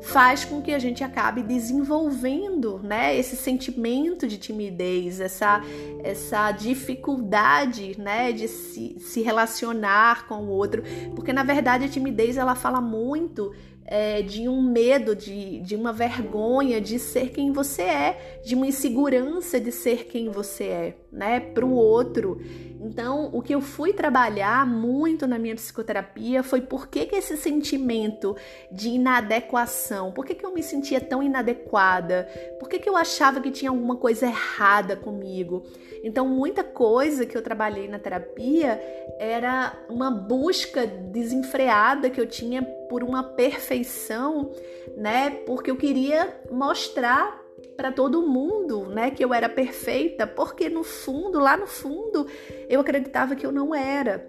Faz 0.01 0.45
com 0.45 0.63
que 0.63 0.73
a 0.73 0.79
gente 0.79 1.03
acabe 1.03 1.43
desenvolvendo, 1.43 2.81
né, 2.83 3.17
esse 3.17 3.37
sentimento 3.37 4.27
de 4.27 4.39
timidez, 4.39 5.21
essa, 5.21 5.61
essa 6.03 6.53
dificuldade, 6.53 7.99
né, 7.99 8.33
de 8.33 8.49
se, 8.49 8.97
se 9.01 9.23
relacionar 9.23 10.27
com 10.27 10.45
o 10.45 10.49
outro, 10.49 10.83
porque 11.15 11.33
na 11.33 11.43
verdade 11.43 11.85
a 11.85 11.89
timidez 11.89 12.37
ela 12.37 12.55
fala 12.55 12.81
muito 12.81 13.53
é, 13.91 14.21
de 14.21 14.47
um 14.47 14.61
medo, 14.61 15.17
de, 15.17 15.61
de 15.61 15.75
uma 15.75 15.95
vergonha 15.95 16.79
de 16.79 16.99
ser 16.99 17.31
quem 17.31 17.53
você 17.53 17.83
é, 17.83 18.41
de 18.45 18.55
uma 18.55 18.67
insegurança 18.67 19.59
de 19.59 19.73
ser 19.73 20.05
quem 20.05 20.29
você 20.29 20.65
é, 20.65 20.97
né, 21.11 21.41
para 21.41 21.65
o 21.65 21.73
outro. 21.73 22.39
Então, 22.79 23.31
o 23.33 23.41
que 23.41 23.55
eu 23.55 23.63
fui 23.63 23.95
trabalhar 23.95 24.67
muito 24.67 25.27
na 25.27 25.39
minha 25.39 25.55
psicoterapia 25.55 26.43
foi 26.43 26.61
por 26.61 26.89
que, 26.89 27.07
que 27.07 27.17
esse 27.17 27.35
sentimento 27.39 28.37
de 28.71 28.91
inadequação, 28.91 30.13
por 30.13 30.27
que, 30.27 30.35
que 30.35 30.45
eu 30.45 30.53
me 30.53 30.63
sentia 30.63 31.01
tão 31.01 31.23
inadequada, 31.23 32.29
por 32.61 32.69
que, 32.69 32.79
que 32.79 32.89
eu 32.89 32.97
achava 32.97 33.41
que 33.41 33.51
tinha 33.51 33.71
alguma 33.71 33.97
coisa 33.97 34.27
errada 34.27 34.97
comigo. 34.97 35.65
Então, 36.03 36.29
muita 36.29 36.63
coisa 36.63 37.27
que 37.27 37.37
eu 37.37 37.43
trabalhei 37.43 37.89
na 37.89 37.99
terapia 37.99 38.81
era 39.19 39.77
uma 39.89 40.11
busca 40.11 40.87
desenfreada 40.87 42.11
que 42.11 42.21
eu 42.21 42.27
tinha 42.27 42.63
por 42.63 43.03
uma 43.03 43.23
perfeição, 43.23 44.53
né? 44.97 45.31
Porque 45.47 45.71
eu 45.71 45.77
queria 45.77 46.41
mostrar 46.51 47.43
para 47.77 47.93
todo 47.93 48.23
mundo, 48.23 48.87
né, 48.87 49.11
que 49.11 49.25
eu 49.25 49.33
era 49.33 49.49
perfeita, 49.49 50.27
porque 50.27 50.69
no 50.69 50.83
fundo, 50.83 51.39
lá 51.39 51.57
no 51.57 51.67
fundo, 51.67 52.27
eu 52.69 52.81
acreditava 52.81 53.37
que 53.37 53.47
eu 53.47 53.53
não 53.53 53.73
era. 53.73 54.27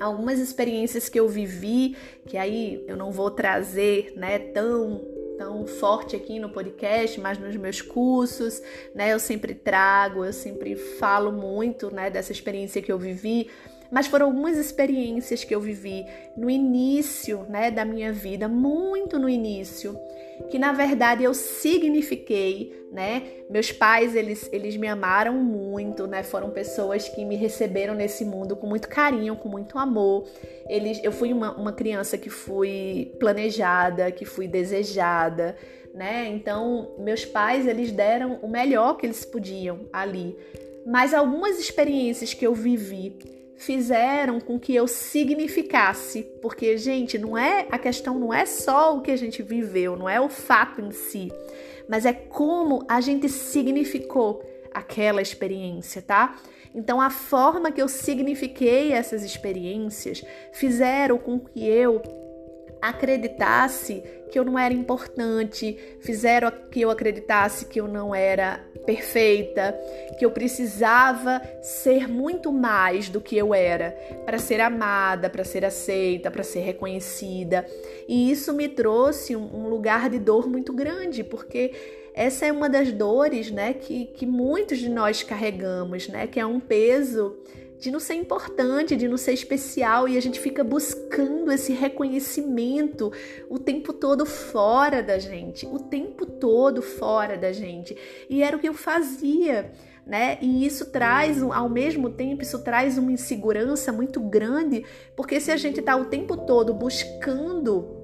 Algumas 0.00 0.38
experiências 0.38 1.08
que 1.08 1.18
eu 1.18 1.26
vivi, 1.26 1.96
que 2.26 2.36
aí 2.36 2.84
eu 2.86 2.96
não 2.96 3.10
vou 3.10 3.30
trazer, 3.30 4.12
né, 4.16 4.38
tão 4.38 5.00
tão 5.36 5.66
forte 5.66 6.16
aqui 6.16 6.38
no 6.38 6.48
podcast, 6.48 7.20
mas 7.20 7.38
nos 7.38 7.56
meus 7.56 7.80
cursos, 7.80 8.62
né, 8.94 9.12
eu 9.12 9.18
sempre 9.18 9.54
trago, 9.54 10.24
eu 10.24 10.32
sempre 10.32 10.76
falo 10.76 11.32
muito, 11.32 11.92
né, 11.92 12.10
dessa 12.10 12.32
experiência 12.32 12.82
que 12.82 12.92
eu 12.92 12.98
vivi 12.98 13.50
mas 13.90 14.06
foram 14.06 14.26
algumas 14.26 14.58
experiências 14.58 15.44
que 15.44 15.54
eu 15.54 15.60
vivi 15.60 16.06
no 16.36 16.50
início, 16.50 17.46
né, 17.48 17.70
da 17.70 17.84
minha 17.84 18.12
vida, 18.12 18.48
muito 18.48 19.18
no 19.18 19.28
início, 19.28 19.98
que 20.50 20.58
na 20.58 20.72
verdade 20.72 21.22
eu 21.24 21.32
signifiquei, 21.32 22.88
né? 22.92 23.22
Meus 23.50 23.72
pais, 23.72 24.14
eles, 24.14 24.48
eles 24.52 24.76
me 24.76 24.86
amaram 24.86 25.34
muito, 25.34 26.06
né? 26.06 26.22
Foram 26.22 26.50
pessoas 26.50 27.08
que 27.08 27.24
me 27.24 27.36
receberam 27.36 27.94
nesse 27.94 28.24
mundo 28.24 28.56
com 28.56 28.66
muito 28.66 28.88
carinho, 28.88 29.36
com 29.36 29.48
muito 29.48 29.78
amor. 29.78 30.26
Eles, 30.68 31.00
eu 31.02 31.12
fui 31.12 31.32
uma, 31.32 31.52
uma 31.56 31.72
criança 31.72 32.16
que 32.16 32.30
fui 32.30 33.12
planejada, 33.18 34.10
que 34.10 34.24
fui 34.24 34.46
desejada, 34.46 35.56
né? 35.92 36.28
Então, 36.28 36.94
meus 36.98 37.24
pais, 37.24 37.66
eles 37.66 37.92
deram 37.92 38.38
o 38.42 38.48
melhor 38.48 38.96
que 38.96 39.06
eles 39.06 39.24
podiam 39.24 39.80
ali. 39.92 40.36
Mas 40.86 41.14
algumas 41.14 41.58
experiências 41.58 42.34
que 42.34 42.46
eu 42.46 42.54
vivi 42.54 43.16
fizeram 43.56 44.40
com 44.40 44.58
que 44.58 44.74
eu 44.74 44.86
significasse, 44.86 46.22
porque 46.42 46.76
gente, 46.76 47.18
não 47.18 47.36
é 47.36 47.66
a 47.70 47.78
questão 47.78 48.18
não 48.18 48.32
é 48.32 48.44
só 48.44 48.96
o 48.96 49.00
que 49.00 49.10
a 49.10 49.16
gente 49.16 49.42
viveu, 49.42 49.96
não 49.96 50.08
é 50.08 50.20
o 50.20 50.28
fato 50.28 50.80
em 50.80 50.90
si, 50.90 51.32
mas 51.88 52.04
é 52.04 52.12
como 52.12 52.84
a 52.88 53.00
gente 53.00 53.28
significou 53.28 54.44
aquela 54.72 55.22
experiência, 55.22 56.02
tá? 56.02 56.36
Então 56.74 57.00
a 57.00 57.08
forma 57.08 57.70
que 57.70 57.80
eu 57.80 57.88
signifiquei 57.88 58.92
essas 58.92 59.22
experiências 59.22 60.24
fizeram 60.52 61.16
com 61.18 61.38
que 61.38 61.64
eu 61.64 62.02
acreditasse 62.88 64.02
que 64.30 64.38
eu 64.38 64.44
não 64.44 64.58
era 64.58 64.74
importante, 64.74 65.78
fizeram 66.00 66.50
que 66.70 66.80
eu 66.80 66.90
acreditasse 66.90 67.66
que 67.66 67.80
eu 67.80 67.86
não 67.86 68.14
era 68.14 68.60
perfeita, 68.84 69.78
que 70.18 70.24
eu 70.24 70.30
precisava 70.30 71.40
ser 71.62 72.08
muito 72.08 72.52
mais 72.52 73.08
do 73.08 73.20
que 73.20 73.36
eu 73.36 73.54
era 73.54 73.92
para 74.26 74.38
ser 74.38 74.60
amada, 74.60 75.30
para 75.30 75.44
ser 75.44 75.64
aceita, 75.64 76.30
para 76.30 76.42
ser 76.42 76.60
reconhecida. 76.60 77.64
E 78.08 78.30
isso 78.30 78.52
me 78.52 78.68
trouxe 78.68 79.34
um 79.34 79.68
lugar 79.68 80.10
de 80.10 80.18
dor 80.18 80.48
muito 80.48 80.72
grande, 80.72 81.24
porque 81.24 81.72
essa 82.12 82.44
é 82.46 82.52
uma 82.52 82.68
das 82.68 82.92
dores, 82.92 83.50
né, 83.50 83.72
que, 83.72 84.06
que 84.06 84.26
muitos 84.26 84.78
de 84.78 84.88
nós 84.88 85.22
carregamos, 85.22 86.08
né, 86.08 86.26
que 86.26 86.38
é 86.38 86.46
um 86.46 86.60
peso 86.60 87.36
de 87.84 87.90
não 87.90 88.00
ser 88.00 88.14
importante, 88.14 88.96
de 88.96 89.06
não 89.06 89.18
ser 89.18 89.34
especial, 89.34 90.08
e 90.08 90.16
a 90.16 90.20
gente 90.20 90.40
fica 90.40 90.64
buscando 90.64 91.52
esse 91.52 91.70
reconhecimento 91.74 93.12
o 93.50 93.58
tempo 93.58 93.92
todo 93.92 94.24
fora 94.24 95.02
da 95.02 95.18
gente, 95.18 95.66
o 95.66 95.78
tempo 95.78 96.24
todo 96.24 96.80
fora 96.80 97.36
da 97.36 97.52
gente. 97.52 97.94
E 98.30 98.42
era 98.42 98.56
o 98.56 98.58
que 98.58 98.70
eu 98.70 98.72
fazia. 98.72 99.70
Né? 100.06 100.38
E 100.40 100.64
isso 100.64 100.86
traz, 100.86 101.42
ao 101.42 101.68
mesmo 101.68 102.08
tempo, 102.08 102.42
isso 102.42 102.62
traz 102.62 102.96
uma 102.96 103.12
insegurança 103.12 103.92
muito 103.92 104.18
grande, 104.18 104.84
porque 105.14 105.38
se 105.38 105.50
a 105.50 105.56
gente 105.58 105.80
está 105.80 105.94
o 105.94 106.06
tempo 106.06 106.38
todo 106.38 106.72
buscando 106.72 108.03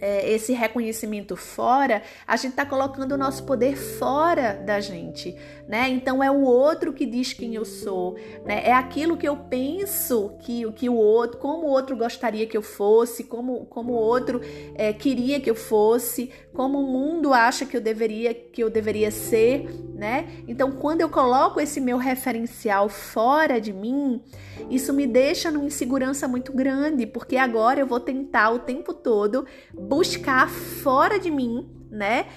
é, 0.00 0.30
esse 0.32 0.52
reconhecimento 0.52 1.36
fora, 1.36 2.02
a 2.26 2.36
gente 2.36 2.52
está 2.52 2.64
colocando 2.64 3.12
o 3.12 3.18
nosso 3.18 3.44
poder 3.44 3.76
fora 3.76 4.54
da 4.54 4.80
gente, 4.80 5.36
né? 5.68 5.88
Então 5.88 6.22
é 6.22 6.30
o 6.30 6.40
outro 6.40 6.92
que 6.92 7.04
diz 7.04 7.32
quem 7.32 7.54
eu 7.54 7.64
sou, 7.64 8.16
né? 8.44 8.62
É 8.64 8.72
aquilo 8.72 9.16
que 9.16 9.28
eu 9.28 9.36
penso 9.36 10.36
que, 10.40 10.70
que 10.72 10.88
o 10.88 10.94
outro, 10.94 11.38
como 11.38 11.66
o 11.66 11.70
outro 11.70 11.96
gostaria 11.96 12.46
que 12.46 12.56
eu 12.56 12.62
fosse, 12.62 13.24
como, 13.24 13.66
como 13.66 13.92
o 13.92 13.96
outro 13.96 14.40
é, 14.74 14.92
queria 14.92 15.38
que 15.38 15.50
eu 15.50 15.54
fosse, 15.54 16.30
como 16.54 16.78
o 16.78 16.86
mundo 16.86 17.34
acha 17.34 17.66
que 17.66 17.76
eu 17.76 17.80
deveria 17.80 18.32
que 18.32 18.62
eu 18.62 18.70
deveria 18.70 19.10
ser, 19.10 19.68
né? 19.94 20.28
Então 20.48 20.72
quando 20.72 21.02
eu 21.02 21.08
coloco 21.08 21.60
esse 21.60 21.80
meu 21.80 21.98
referencial 21.98 22.88
fora 22.88 23.60
de 23.60 23.72
mim, 23.72 24.22
isso 24.68 24.92
me 24.92 25.06
deixa 25.06 25.50
numa 25.50 25.66
insegurança 25.66 26.28
muito 26.28 26.52
grande, 26.52 27.06
porque 27.06 27.36
agora 27.36 27.80
eu 27.80 27.86
vou 27.86 28.00
tentar 28.00 28.50
o 28.50 28.58
tempo 28.58 28.92
todo 28.92 29.46
buscar 29.90 30.48
fora 30.48 31.18
de 31.18 31.32
mim, 31.32 31.68
né? 31.90 32.28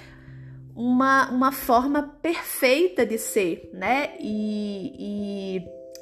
Uma, 0.76 1.30
uma 1.30 1.52
forma 1.52 2.02
perfeita 2.20 3.06
de 3.06 3.20
ser, 3.20 3.70
né? 3.72 4.16
E, 4.20 5.62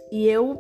e, 0.09 0.19
e 0.23 0.29
eu 0.29 0.57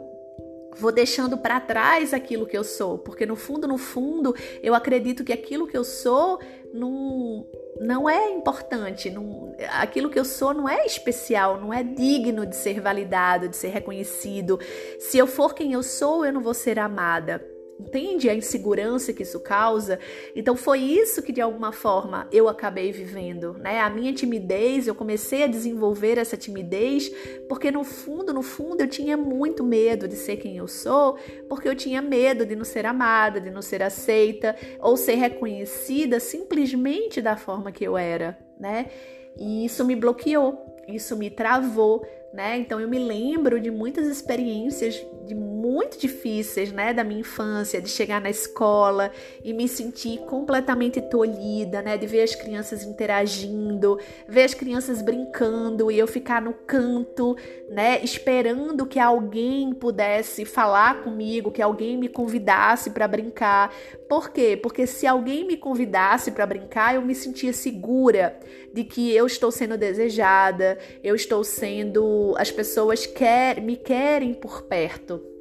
vou 0.77 0.91
deixando 0.91 1.37
para 1.37 1.61
trás 1.61 2.13
aquilo 2.13 2.45
que 2.45 2.57
eu 2.57 2.63
sou, 2.63 2.97
porque 2.97 3.25
no 3.25 3.37
fundo, 3.37 3.69
no 3.69 3.77
fundo, 3.77 4.35
eu 4.61 4.75
acredito 4.75 5.23
que 5.23 5.31
aquilo 5.31 5.65
que 5.65 5.77
eu 5.77 5.85
sou 5.85 6.39
não, 6.73 7.47
não 7.79 8.09
é 8.09 8.29
importante, 8.31 9.09
não, 9.09 9.55
aquilo 9.79 10.09
que 10.09 10.19
eu 10.19 10.25
sou 10.25 10.53
não 10.53 10.67
é 10.67 10.85
especial, 10.85 11.59
não 11.59 11.73
é 11.73 11.83
digno 11.83 12.45
de 12.45 12.55
ser 12.55 12.81
validado, 12.81 13.47
de 13.47 13.55
ser 13.55 13.69
reconhecido. 13.69 14.59
Se 14.99 15.17
eu 15.17 15.25
for 15.25 15.53
quem 15.53 15.71
eu 15.71 15.83
sou, 15.83 16.25
eu 16.25 16.33
não 16.33 16.41
vou 16.41 16.53
ser 16.53 16.79
amada. 16.79 17.50
Entende 17.81 18.29
a 18.29 18.35
insegurança 18.35 19.11
que 19.11 19.23
isso 19.23 19.39
causa? 19.39 19.99
Então 20.35 20.55
foi 20.55 20.79
isso 20.79 21.21
que 21.23 21.31
de 21.31 21.41
alguma 21.41 21.71
forma 21.71 22.27
eu 22.31 22.47
acabei 22.47 22.91
vivendo, 22.91 23.53
né? 23.53 23.79
A 23.79 23.89
minha 23.89 24.13
timidez, 24.13 24.85
eu 24.85 24.93
comecei 24.93 25.43
a 25.43 25.47
desenvolver 25.47 26.19
essa 26.19 26.37
timidez 26.37 27.11
porque 27.49 27.71
no 27.71 27.83
fundo, 27.83 28.31
no 28.31 28.43
fundo 28.43 28.81
eu 28.81 28.87
tinha 28.87 29.17
muito 29.17 29.63
medo 29.63 30.07
de 30.07 30.15
ser 30.15 30.37
quem 30.37 30.57
eu 30.57 30.67
sou, 30.67 31.17
porque 31.49 31.67
eu 31.67 31.75
tinha 31.75 32.03
medo 32.03 32.45
de 32.45 32.55
não 32.55 32.63
ser 32.63 32.85
amada, 32.85 33.41
de 33.41 33.49
não 33.49 33.63
ser 33.63 33.81
aceita 33.81 34.55
ou 34.79 34.95
ser 34.95 35.15
reconhecida 35.15 36.19
simplesmente 36.19 37.19
da 37.19 37.35
forma 37.35 37.71
que 37.71 37.83
eu 37.83 37.97
era, 37.97 38.37
né? 38.59 38.91
E 39.39 39.65
isso 39.65 39.83
me 39.83 39.95
bloqueou, 39.95 40.77
isso 40.87 41.15
me 41.15 41.31
travou, 41.31 42.05
né? 42.33 42.57
Então 42.57 42.79
eu 42.79 42.87
me 42.87 42.99
lembro 42.99 43.59
de 43.59 43.69
muitas 43.69 44.07
experiências 44.07 45.05
de 45.25 45.35
muito 45.35 45.97
difíceis, 45.99 46.71
né, 46.71 46.93
da 46.93 47.03
minha 47.03 47.21
infância, 47.21 47.81
de 47.81 47.87
chegar 47.87 48.19
na 48.19 48.29
escola 48.29 49.11
e 49.43 49.53
me 49.53 49.67
sentir 49.67 50.19
completamente 50.25 50.99
tolhida, 50.99 51.81
né, 51.81 51.97
de 51.97 52.07
ver 52.07 52.23
as 52.23 52.35
crianças 52.35 52.83
interagindo, 52.83 53.99
ver 54.27 54.43
as 54.43 54.53
crianças 54.53 55.01
brincando 55.01 55.91
e 55.91 55.99
eu 55.99 56.07
ficar 56.07 56.41
no 56.41 56.53
canto, 56.53 57.37
né, 57.69 58.03
esperando 58.03 58.85
que 58.85 58.99
alguém 58.99 59.73
pudesse 59.73 60.43
falar 60.43 61.03
comigo, 61.03 61.51
que 61.51 61.61
alguém 61.61 61.97
me 61.97 62.09
convidasse 62.09 62.89
para 62.89 63.07
brincar. 63.07 63.73
Por 64.09 64.31
quê? 64.31 64.59
Porque 64.61 64.87
se 64.87 65.05
alguém 65.05 65.45
me 65.45 65.55
convidasse 65.55 66.31
para 66.31 66.45
brincar, 66.45 66.95
eu 66.95 67.01
me 67.01 67.13
sentia 67.15 67.53
segura 67.53 68.37
de 68.73 68.83
que 68.83 69.13
eu 69.15 69.25
estou 69.25 69.51
sendo 69.51 69.77
desejada, 69.77 70.77
eu 71.03 71.15
estou 71.15 71.43
sendo 71.43 72.20
as 72.37 72.51
pessoas 72.51 73.05
quer, 73.05 73.61
me 73.61 73.75
querem 73.75 74.33
por 74.33 74.63
perto 74.63 75.31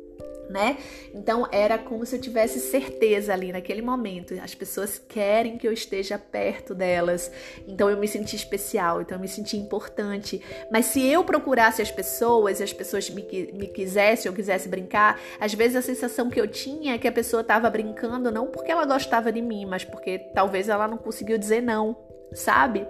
né? 0.50 0.78
Então 1.14 1.46
era 1.52 1.78
como 1.78 2.04
se 2.04 2.16
eu 2.16 2.20
tivesse 2.20 2.58
certeza 2.58 3.32
ali 3.32 3.52
naquele 3.52 3.80
momento. 3.80 4.34
As 4.42 4.54
pessoas 4.54 4.98
querem 4.98 5.56
que 5.56 5.66
eu 5.66 5.72
esteja 5.72 6.18
perto 6.18 6.74
delas. 6.74 7.30
Então 7.66 7.88
eu 7.88 7.96
me 7.96 8.08
senti 8.08 8.34
especial, 8.34 9.00
então 9.00 9.16
eu 9.16 9.20
me 9.20 9.28
senti 9.28 9.56
importante. 9.56 10.42
Mas 10.70 10.86
se 10.86 11.06
eu 11.06 11.22
procurasse 11.24 11.80
as 11.80 11.90
pessoas 11.90 12.58
e 12.58 12.64
as 12.64 12.72
pessoas 12.72 13.08
me, 13.08 13.22
me 13.52 13.68
quisessem 13.68 14.28
ou 14.28 14.34
quisessem 14.34 14.68
brincar, 14.68 15.20
às 15.38 15.54
vezes 15.54 15.76
a 15.76 15.82
sensação 15.82 16.28
que 16.28 16.40
eu 16.40 16.48
tinha 16.48 16.94
é 16.94 16.98
que 16.98 17.06
a 17.06 17.12
pessoa 17.12 17.42
estava 17.42 17.70
brincando 17.70 18.32
não 18.32 18.48
porque 18.48 18.72
ela 18.72 18.84
gostava 18.84 19.30
de 19.30 19.40
mim, 19.40 19.64
mas 19.64 19.84
porque 19.84 20.18
talvez 20.34 20.68
ela 20.68 20.88
não 20.88 20.98
conseguiu 20.98 21.38
dizer 21.38 21.62
não 21.62 22.09
sabe? 22.32 22.86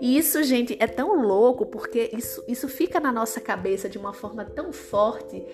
E 0.00 0.18
isso, 0.18 0.42
gente, 0.42 0.76
é 0.80 0.86
tão 0.86 1.22
louco 1.22 1.66
porque 1.66 2.10
isso, 2.12 2.42
isso 2.48 2.68
fica 2.68 2.98
na 2.98 3.12
nossa 3.12 3.40
cabeça 3.40 3.88
de 3.88 3.98
uma 3.98 4.12
forma 4.12 4.44
tão 4.44 4.72
forte 4.72 5.44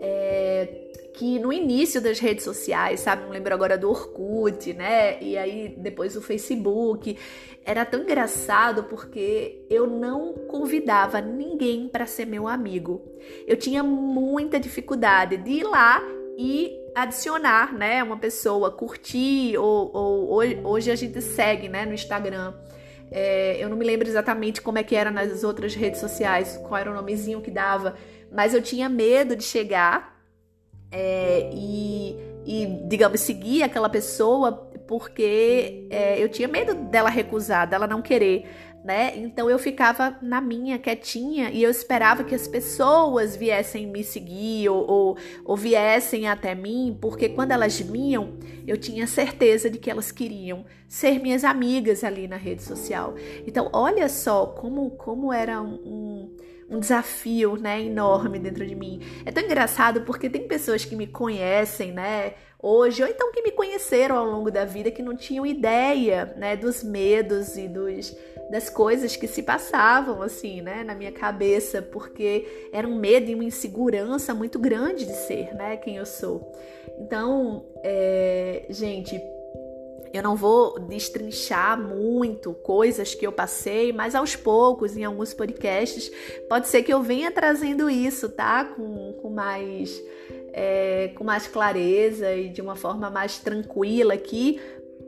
é, 0.00 0.86
que 1.14 1.38
no 1.38 1.52
início 1.52 2.00
das 2.00 2.18
redes 2.18 2.44
sociais, 2.44 3.00
sabe? 3.00 3.22
Não 3.22 3.30
lembro 3.30 3.52
agora 3.54 3.76
do 3.78 3.88
Orkut, 3.88 4.72
né? 4.74 5.20
E 5.22 5.36
aí 5.36 5.74
depois 5.76 6.16
o 6.16 6.22
Facebook. 6.22 7.16
Era 7.64 7.84
tão 7.84 8.02
engraçado 8.02 8.84
porque 8.84 9.66
eu 9.68 9.88
não 9.88 10.34
convidava 10.46 11.20
ninguém 11.20 11.88
para 11.88 12.06
ser 12.06 12.24
meu 12.24 12.46
amigo. 12.46 13.02
Eu 13.44 13.56
tinha 13.56 13.82
muita 13.82 14.60
dificuldade 14.60 15.36
de 15.38 15.50
ir 15.50 15.64
lá 15.64 16.00
e 16.38 16.78
adicionar, 16.94 17.74
né, 17.74 18.04
uma 18.04 18.18
pessoa, 18.18 18.70
curtir 18.70 19.56
ou, 19.58 19.90
ou 19.92 20.40
hoje 20.64 20.92
a 20.92 20.94
gente 20.94 21.20
segue, 21.20 21.68
né, 21.68 21.84
no 21.84 21.92
Instagram. 21.92 22.54
É, 23.10 23.56
eu 23.62 23.68
não 23.68 23.76
me 23.76 23.84
lembro 23.84 24.08
exatamente 24.08 24.60
como 24.60 24.78
é 24.78 24.82
que 24.82 24.96
era 24.96 25.10
nas 25.10 25.44
outras 25.44 25.74
redes 25.74 26.00
sociais, 26.00 26.60
qual 26.66 26.80
era 26.80 26.90
o 26.90 26.94
nomezinho 26.94 27.40
que 27.40 27.50
dava, 27.50 27.94
mas 28.32 28.52
eu 28.54 28.60
tinha 28.60 28.88
medo 28.88 29.36
de 29.36 29.44
chegar 29.44 30.16
é, 30.90 31.50
e, 31.52 32.16
e, 32.44 32.66
digamos, 32.88 33.20
seguir 33.20 33.62
aquela 33.62 33.88
pessoa 33.88 34.70
porque 34.86 35.86
é, 35.90 36.22
eu 36.22 36.28
tinha 36.28 36.46
medo 36.46 36.74
dela 36.74 37.10
recusar, 37.10 37.68
dela 37.68 37.86
não 37.86 38.00
querer 38.00 38.46
né? 38.86 39.16
Então 39.16 39.50
eu 39.50 39.58
ficava 39.58 40.16
na 40.22 40.40
minha, 40.40 40.78
quietinha, 40.78 41.50
e 41.50 41.60
eu 41.60 41.68
esperava 41.68 42.22
que 42.22 42.36
as 42.36 42.46
pessoas 42.46 43.34
viessem 43.34 43.88
me 43.88 44.04
seguir 44.04 44.68
ou, 44.68 44.88
ou, 44.88 45.16
ou 45.44 45.56
viessem 45.56 46.28
até 46.28 46.54
mim, 46.54 46.96
porque 47.00 47.28
quando 47.28 47.50
elas 47.50 47.80
vinham, 47.80 48.38
eu 48.64 48.76
tinha 48.76 49.08
certeza 49.08 49.68
de 49.68 49.76
que 49.76 49.90
elas 49.90 50.12
queriam 50.12 50.64
ser 50.86 51.18
minhas 51.18 51.42
amigas 51.42 52.04
ali 52.04 52.28
na 52.28 52.36
rede 52.36 52.62
social. 52.62 53.16
Então, 53.44 53.68
olha 53.72 54.08
só 54.08 54.46
como, 54.46 54.90
como 54.92 55.32
era 55.32 55.60
um, 55.60 55.74
um 55.84 56.36
um 56.68 56.80
desafio, 56.80 57.56
né, 57.56 57.80
enorme 57.80 58.40
dentro 58.40 58.66
de 58.66 58.74
mim. 58.74 59.00
É 59.24 59.30
tão 59.30 59.44
engraçado 59.44 60.00
porque 60.00 60.28
tem 60.28 60.48
pessoas 60.48 60.84
que 60.84 60.96
me 60.96 61.06
conhecem, 61.06 61.92
né, 61.92 62.34
hoje, 62.60 63.02
ou 63.02 63.08
então 63.08 63.30
que 63.30 63.42
me 63.42 63.52
conheceram 63.52 64.16
ao 64.16 64.26
longo 64.26 64.50
da 64.50 64.64
vida 64.64 64.90
que 64.90 65.02
não 65.02 65.16
tinham 65.16 65.46
ideia, 65.46 66.34
né, 66.36 66.56
dos 66.56 66.82
medos 66.82 67.56
e 67.56 67.68
dos 67.68 68.12
das 68.50 68.70
coisas 68.70 69.16
que 69.16 69.26
se 69.26 69.42
passavam 69.42 70.22
assim, 70.22 70.62
né, 70.62 70.84
na 70.84 70.94
minha 70.94 71.12
cabeça, 71.12 71.82
porque 71.82 72.68
era 72.72 72.86
um 72.86 72.96
medo 72.96 73.30
e 73.30 73.34
uma 73.34 73.44
insegurança 73.44 74.34
muito 74.34 74.58
grande 74.58 75.04
de 75.04 75.14
ser, 75.14 75.54
né, 75.54 75.76
quem 75.76 75.96
eu 75.96 76.06
sou. 76.06 76.52
Então, 76.98 77.64
é, 77.82 78.66
gente, 78.70 79.20
eu 80.16 80.22
não 80.22 80.34
vou 80.34 80.78
destrinchar 80.80 81.78
muito 81.78 82.54
coisas 82.54 83.14
que 83.14 83.26
eu 83.26 83.32
passei, 83.32 83.92
mas 83.92 84.14
aos 84.14 84.34
poucos, 84.34 84.96
em 84.96 85.04
alguns 85.04 85.34
podcasts, 85.34 86.10
pode 86.48 86.68
ser 86.68 86.82
que 86.82 86.92
eu 86.92 87.02
venha 87.02 87.30
trazendo 87.30 87.90
isso, 87.90 88.28
tá? 88.28 88.64
Com, 88.64 89.12
com 89.20 89.30
mais. 89.30 90.02
É, 90.58 91.12
com 91.14 91.22
mais 91.22 91.46
clareza 91.46 92.32
e 92.32 92.48
de 92.48 92.62
uma 92.62 92.74
forma 92.74 93.10
mais 93.10 93.38
tranquila 93.38 94.14
aqui, 94.14 94.58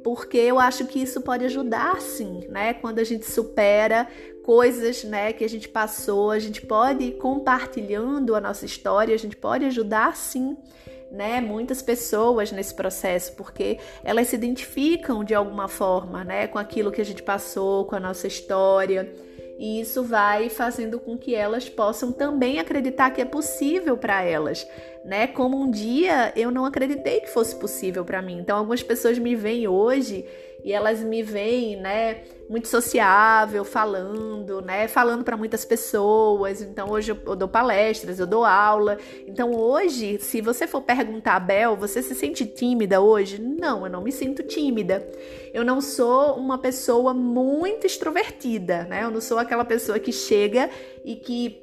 porque 0.02 0.38
eu 0.38 0.58
acho 0.58 0.86
que 0.86 1.00
isso 1.00 1.20
pode 1.20 1.44
ajudar 1.44 2.00
sim, 2.00 2.46
né? 2.48 2.74
Quando 2.74 2.98
a 2.98 3.04
gente 3.04 3.26
supera 3.26 4.06
coisas, 4.42 5.04
né, 5.04 5.30
que 5.34 5.44
a 5.44 5.48
gente 5.48 5.68
passou, 5.68 6.30
a 6.30 6.38
gente 6.38 6.64
pode 6.64 7.04
ir 7.04 7.18
compartilhando 7.18 8.34
a 8.34 8.40
nossa 8.40 8.64
história, 8.64 9.14
a 9.14 9.18
gente 9.18 9.36
pode 9.36 9.66
ajudar 9.66 10.16
sim, 10.16 10.56
né, 11.12 11.38
muitas 11.38 11.82
pessoas 11.82 12.50
nesse 12.50 12.74
processo, 12.74 13.34
porque 13.34 13.78
elas 14.02 14.28
se 14.28 14.36
identificam 14.36 15.22
de 15.22 15.34
alguma 15.34 15.68
forma, 15.68 16.24
né, 16.24 16.46
com 16.46 16.58
aquilo 16.58 16.90
que 16.90 17.00
a 17.00 17.04
gente 17.04 17.22
passou, 17.22 17.84
com 17.84 17.96
a 17.96 18.00
nossa 18.00 18.26
história. 18.26 19.12
E 19.58 19.80
isso 19.80 20.04
vai 20.04 20.48
fazendo 20.48 21.00
com 21.00 21.18
que 21.18 21.34
elas 21.34 21.68
possam 21.68 22.12
também 22.12 22.60
acreditar 22.60 23.10
que 23.10 23.20
é 23.20 23.24
possível 23.24 23.96
para 23.96 24.22
elas, 24.22 24.64
né? 25.04 25.26
Como 25.26 25.60
um 25.60 25.68
dia 25.68 26.32
eu 26.36 26.52
não 26.52 26.64
acreditei 26.64 27.20
que 27.20 27.28
fosse 27.28 27.56
possível 27.56 28.04
para 28.04 28.22
mim. 28.22 28.38
Então 28.38 28.56
algumas 28.56 28.84
pessoas 28.84 29.18
me 29.18 29.34
veem 29.34 29.66
hoje 29.66 30.24
e 30.68 30.72
elas 30.74 31.00
me 31.00 31.22
veem, 31.22 31.76
né, 31.76 32.24
muito 32.46 32.68
sociável, 32.68 33.64
falando, 33.64 34.60
né, 34.60 34.86
falando 34.86 35.24
para 35.24 35.34
muitas 35.34 35.64
pessoas. 35.64 36.60
Então 36.60 36.90
hoje 36.90 37.10
eu, 37.10 37.34
dou 37.34 37.48
palestras, 37.48 38.20
eu 38.20 38.26
dou 38.26 38.44
aula. 38.44 38.98
Então 39.26 39.50
hoje, 39.54 40.18
se 40.18 40.42
você 40.42 40.66
for 40.66 40.82
perguntar 40.82 41.36
a 41.36 41.40
Bel, 41.40 41.74
você 41.74 42.02
se 42.02 42.14
sente 42.14 42.44
tímida 42.44 43.00
hoje? 43.00 43.40
Não, 43.40 43.86
eu 43.86 43.90
não 43.90 44.02
me 44.02 44.12
sinto 44.12 44.42
tímida. 44.42 45.08
Eu 45.54 45.64
não 45.64 45.80
sou 45.80 46.34
uma 46.34 46.58
pessoa 46.58 47.14
muito 47.14 47.86
extrovertida, 47.86 48.84
né? 48.84 49.04
Eu 49.04 49.10
não 49.10 49.22
sou 49.22 49.38
aquela 49.38 49.64
pessoa 49.64 49.98
que 49.98 50.12
chega 50.12 50.68
e 51.02 51.16
que 51.16 51.62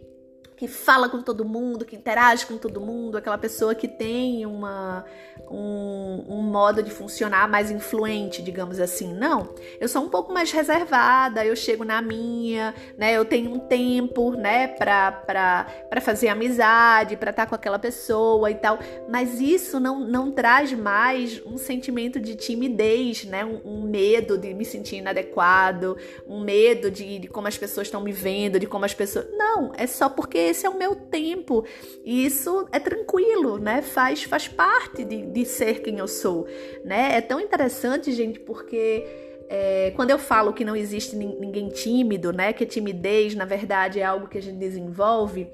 que 0.56 0.68
fala 0.68 1.10
com 1.10 1.22
todo 1.22 1.44
mundo, 1.44 1.84
que 1.84 1.96
interage 1.96 2.46
com 2.46 2.58
todo 2.58 2.80
mundo, 2.80 3.18
aquela 3.18 3.38
pessoa 3.38 3.76
que 3.76 3.88
tem 3.88 4.46
uma, 4.46 5.04
um, 5.50 6.24
um, 6.28 6.42
modo 6.42 6.82
de 6.82 6.92
funcionar 6.92 7.48
mais 7.48 7.72
influente, 7.72 8.42
digamos 8.42 8.80
assim. 8.80 9.14
Não, 9.14 9.50
eu 9.80 9.88
sou 9.88 10.04
um 10.04 10.10
pouco 10.10 10.34
mais 10.34 10.52
reservada, 10.52 11.46
eu 11.46 11.56
chego 11.56 11.84
na 11.84 12.02
minha, 12.02 12.74
né? 12.98 13.16
Eu 13.16 13.26
tenho 13.26 13.52
um 13.52 13.60
tempo, 13.60 14.32
né, 14.32 14.68
pra, 14.68 15.12
pra, 15.12 15.68
pra 15.90 16.02
fazer 16.02 16.28
amizade, 16.28 17.18
pra 17.18 17.32
estar 17.32 17.46
com 17.46 17.56
aquela 17.56 17.80
pessoa 17.80 18.50
e 18.50 18.56
tal. 18.56 18.80
Mas 19.10 19.40
isso 19.40 19.80
não, 19.80 20.00
não 20.00 20.32
traz 20.32 20.74
mais 20.74 21.42
um 21.46 21.58
sentimento 21.58 22.20
de 22.20 22.36
timidez, 22.36 23.26
né? 23.26 23.46
Um, 23.46 23.62
um 23.66 23.82
medo 23.82 24.38
de 24.38 24.54
me 24.54 24.66
sentir 24.66 24.98
inadequado, 24.98 25.98
um 26.28 26.42
medo 26.42 26.90
de, 26.90 27.20
de 27.20 27.28
como 27.28 27.48
as 27.48 27.58
pessoas 27.58 27.88
estão 27.88 28.02
me 28.02 28.12
vendo, 28.12 28.60
de 28.60 28.68
como 28.68 28.86
as 28.86 28.94
pessoas. 28.94 29.28
Não, 29.32 29.72
é 29.78 29.88
só 29.88 30.10
porque 30.10 30.38
esse 30.38 30.66
é 30.66 30.70
o 30.70 30.78
meu 30.78 30.96
tempo. 30.96 31.66
E 32.04 32.26
isso 32.26 32.68
é 32.72 32.80
tranquilo, 32.80 33.58
né? 33.58 33.82
Faz, 33.82 34.24
faz 34.24 34.48
parte 34.48 35.04
de, 35.04 35.35
de 35.36 35.46
ser 35.46 35.82
quem 35.82 36.00
eu 36.00 36.08
sou, 36.08 36.48
né? 36.84 37.18
É 37.18 37.22
tão 37.22 37.42
interessante, 37.42 38.14
gente, 38.14 38.40
porque 38.40 39.06
é, 39.50 39.92
quando 39.94 40.12
eu 40.12 40.18
falo 40.18 40.54
que 40.54 40.64
não 40.64 40.76
existe 40.76 41.14
ninguém 41.14 41.68
tímido, 41.68 42.32
né? 42.32 42.54
Que 42.54 42.64
a 42.64 42.68
timidez, 42.68 43.36
na 43.36 43.44
verdade, 43.44 44.00
é 44.00 44.04
algo 44.06 44.30
que 44.30 44.38
a 44.38 44.42
gente 44.42 44.58
desenvolve, 44.58 45.48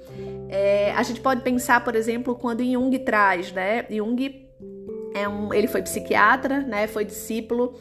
é, 0.50 0.92
a 0.92 1.02
gente 1.02 1.20
pode 1.20 1.42
pensar, 1.42 1.84
por 1.84 1.96
exemplo, 1.96 2.36
quando 2.36 2.64
Jung 2.64 2.98
traz, 3.00 3.52
né? 3.52 3.88
Jung 3.90 4.48
é 5.16 5.28
um, 5.28 5.52
ele 5.52 5.68
foi 5.68 5.82
psiquiatra, 5.82 6.62
né? 6.62 6.86
Foi 6.86 7.04
discípulo 7.04 7.74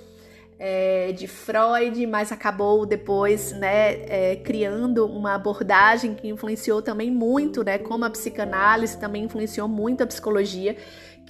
é, 0.61 1.11
de 1.13 1.27
Freud, 1.27 2.07
mas 2.07 2.31
acabou 2.31 2.85
depois 2.85 3.51
né, 3.53 3.95
é, 4.03 4.37
criando 4.37 5.07
uma 5.07 5.35
abordagem 5.35 6.15
que 6.15 6.29
influenciou 6.29 6.83
também 6.83 7.11
muito, 7.11 7.65
né, 7.65 7.79
como 7.79 8.05
a 8.05 8.11
psicanálise 8.11 8.99
também 8.99 9.25
influenciou 9.25 9.67
muito 9.67 10.03
a 10.03 10.07
psicologia, 10.07 10.77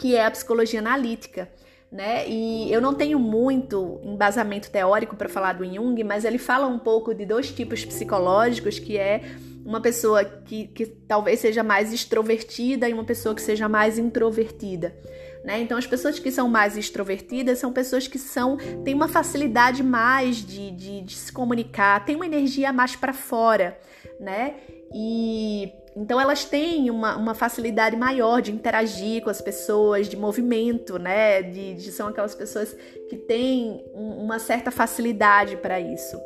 que 0.01 0.17
é 0.17 0.25
a 0.25 0.31
psicologia 0.31 0.81
analítica. 0.81 1.49
Né? 1.93 2.27
E 2.27 2.73
eu 2.73 2.81
não 2.81 2.95
tenho 2.95 3.19
muito 3.19 4.01
embasamento 4.03 4.71
teórico 4.71 5.15
para 5.15 5.29
falar 5.29 5.55
do 5.55 5.65
Jung, 5.65 6.03
mas 6.05 6.25
ele 6.25 6.39
fala 6.39 6.67
um 6.67 6.79
pouco 6.79 7.13
de 7.13 7.27
dois 7.27 7.53
tipos 7.53 7.85
psicológicos, 7.85 8.79
que 8.79 8.97
é 8.97 9.23
uma 9.65 9.81
pessoa 9.81 10.25
que, 10.25 10.69
que 10.69 10.87
talvez 10.87 11.41
seja 11.41 11.63
mais 11.63 11.93
extrovertida 11.93 12.89
e 12.89 12.95
uma 12.95 13.05
pessoa 13.05 13.35
que 13.35 13.43
seja 13.43 13.69
mais 13.69 13.99
introvertida. 13.99 14.97
Né? 15.45 15.61
Então, 15.61 15.77
as 15.77 15.87
pessoas 15.87 16.19
que 16.19 16.31
são 16.31 16.49
mais 16.49 16.77
extrovertidas 16.77 17.59
são 17.59 17.73
pessoas 17.73 18.07
que 18.07 18.19
são 18.19 18.57
têm 18.85 18.95
uma 18.95 19.09
facilidade 19.09 19.83
mais 19.83 20.37
de, 20.37 20.71
de, 20.71 21.03
de 21.03 21.15
se 21.15 21.33
comunicar, 21.33 22.05
têm 22.07 22.17
uma 22.17 22.27
energia 22.27 22.73
mais 22.73 22.95
para 22.95 23.13
fora, 23.13 23.79
né? 24.19 24.55
E 24.95 25.73
então 25.97 26.21
elas 26.21 26.45
têm 26.45 26.91
uma, 26.91 27.17
uma, 27.17 27.35
facilidade 27.35 27.97
maior 27.97 28.41
de 28.41 28.53
interagir 28.53 29.23
com 29.23 29.31
as 29.31 29.41
pessoas, 29.41 30.09
de 30.09 30.17
movimento, 30.17 30.99
né? 30.99 31.43
De, 31.43 31.75
de 31.75 31.91
são 31.91 32.09
aquelas 32.09 32.35
pessoas 32.35 32.77
que 33.09 33.17
têm 33.17 33.85
um, 33.93 34.25
uma 34.25 34.39
certa 34.39 34.71
facilidade 34.71 35.57
para 35.57 35.81
isso. 35.81 36.17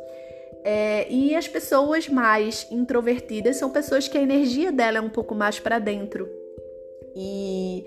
É, 0.63 1.07
e 1.11 1.35
as 1.35 1.47
pessoas 1.47 2.07
mais 2.07 2.67
introvertidas 2.71 3.57
são 3.57 3.69
pessoas 3.69 4.07
que 4.07 4.17
a 4.17 4.21
energia 4.21 4.71
dela 4.71 4.97
é 4.97 5.01
um 5.01 5.09
pouco 5.09 5.33
mais 5.33 5.59
para 5.59 5.79
dentro. 5.79 6.29
E 7.15 7.85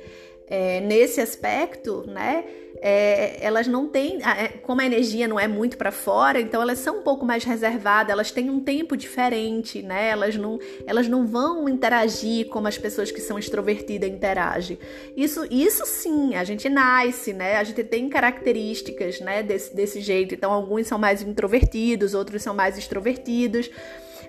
é, 0.51 0.81
nesse 0.81 1.21
aspecto, 1.21 2.05
né? 2.07 2.45
É, 2.81 3.45
elas 3.45 3.67
não 3.67 3.89
têm, 3.89 4.21
é, 4.23 4.49
como 4.63 4.81
a 4.81 4.87
energia 4.87 5.27
não 5.27 5.39
é 5.39 5.49
muito 5.49 5.77
para 5.77 5.91
fora, 5.91 6.41
então 6.41 6.63
elas 6.63 6.79
são 6.79 7.01
um 7.01 7.03
pouco 7.03 7.27
mais 7.27 7.43
reservadas, 7.43 8.13
elas 8.13 8.31
têm 8.31 8.49
um 8.51 8.61
tempo 8.61 8.97
diferente, 8.97 9.83
né? 9.83 10.11
Elas 10.11 10.37
não, 10.37 10.61
elas 10.87 11.09
não 11.09 11.27
vão 11.27 11.69
interagir 11.69 12.47
como 12.49 12.69
as 12.69 12.79
pessoas 12.79 13.11
que 13.11 13.21
são 13.21 13.39
extrovertidas 13.39 14.09
interagem. 14.09 14.79
Isso, 15.17 15.45
isso 15.51 15.85
sim, 15.87 16.37
a 16.37 16.45
gente 16.45 16.69
nasce, 16.69 17.33
né? 17.33 17.57
A 17.57 17.65
gente 17.65 17.83
tem 17.83 18.09
características, 18.09 19.21
né? 19.21 19.43
Desse, 19.43 19.75
desse 19.75 20.01
jeito. 20.01 20.35
Então 20.35 20.53
alguns 20.53 20.87
são 20.87 20.99
mais 20.99 21.21
introvertidos, 21.21 22.15
outros 22.15 22.43
são 22.43 22.55
mais 22.55 22.79
extrovertidos. 22.79 23.71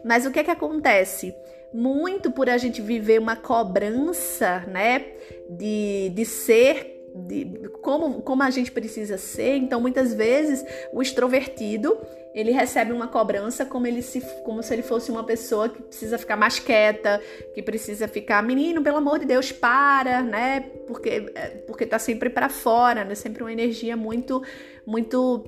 Mas 0.04 0.26
o 0.26 0.32
que 0.32 0.40
é 0.40 0.44
que 0.44 0.52
acontece? 0.52 1.36
Muito 1.74 2.32
por 2.32 2.50
a 2.50 2.58
gente 2.58 2.82
viver 2.82 3.20
uma 3.20 3.36
cobrança, 3.36 4.66
né, 4.68 5.06
de, 5.50 6.10
de 6.10 6.26
ser 6.26 6.96
de 7.16 7.68
como, 7.82 8.22
como 8.22 8.44
a 8.44 8.50
gente 8.50 8.72
precisa 8.72 9.18
ser. 9.18 9.56
Então, 9.56 9.82
muitas 9.82 10.14
vezes, 10.14 10.64
o 10.94 11.02
extrovertido 11.02 11.98
ele 12.34 12.52
recebe 12.52 12.92
uma 12.92 13.08
cobrança 13.08 13.66
como, 13.66 13.88
ele 13.88 14.02
se, 14.02 14.22
como 14.44 14.62
se 14.62 14.74
ele 14.74 14.84
fosse 14.84 15.10
uma 15.10 15.24
pessoa 15.24 15.68
que 15.68 15.82
precisa 15.82 16.18
ficar 16.18 16.38
mais 16.38 16.60
quieta, 16.60 17.22
que 17.56 17.62
precisa 17.62 18.08
ficar, 18.08 18.44
menino, 18.44 18.84
pelo 18.84 18.98
amor 18.98 19.20
de 19.20 19.26
Deus, 19.26 19.52
para, 19.52 20.22
né? 20.22 20.62
Porque, 20.86 21.32
é, 21.34 21.48
porque 21.66 21.86
tá 21.86 21.98
sempre 21.98 22.30
para 22.30 22.48
fora, 22.48 23.04
né? 23.04 23.16
Sempre 23.16 23.42
uma 23.42 23.52
energia 23.52 23.98
muito, 23.98 24.44
muito 24.86 25.44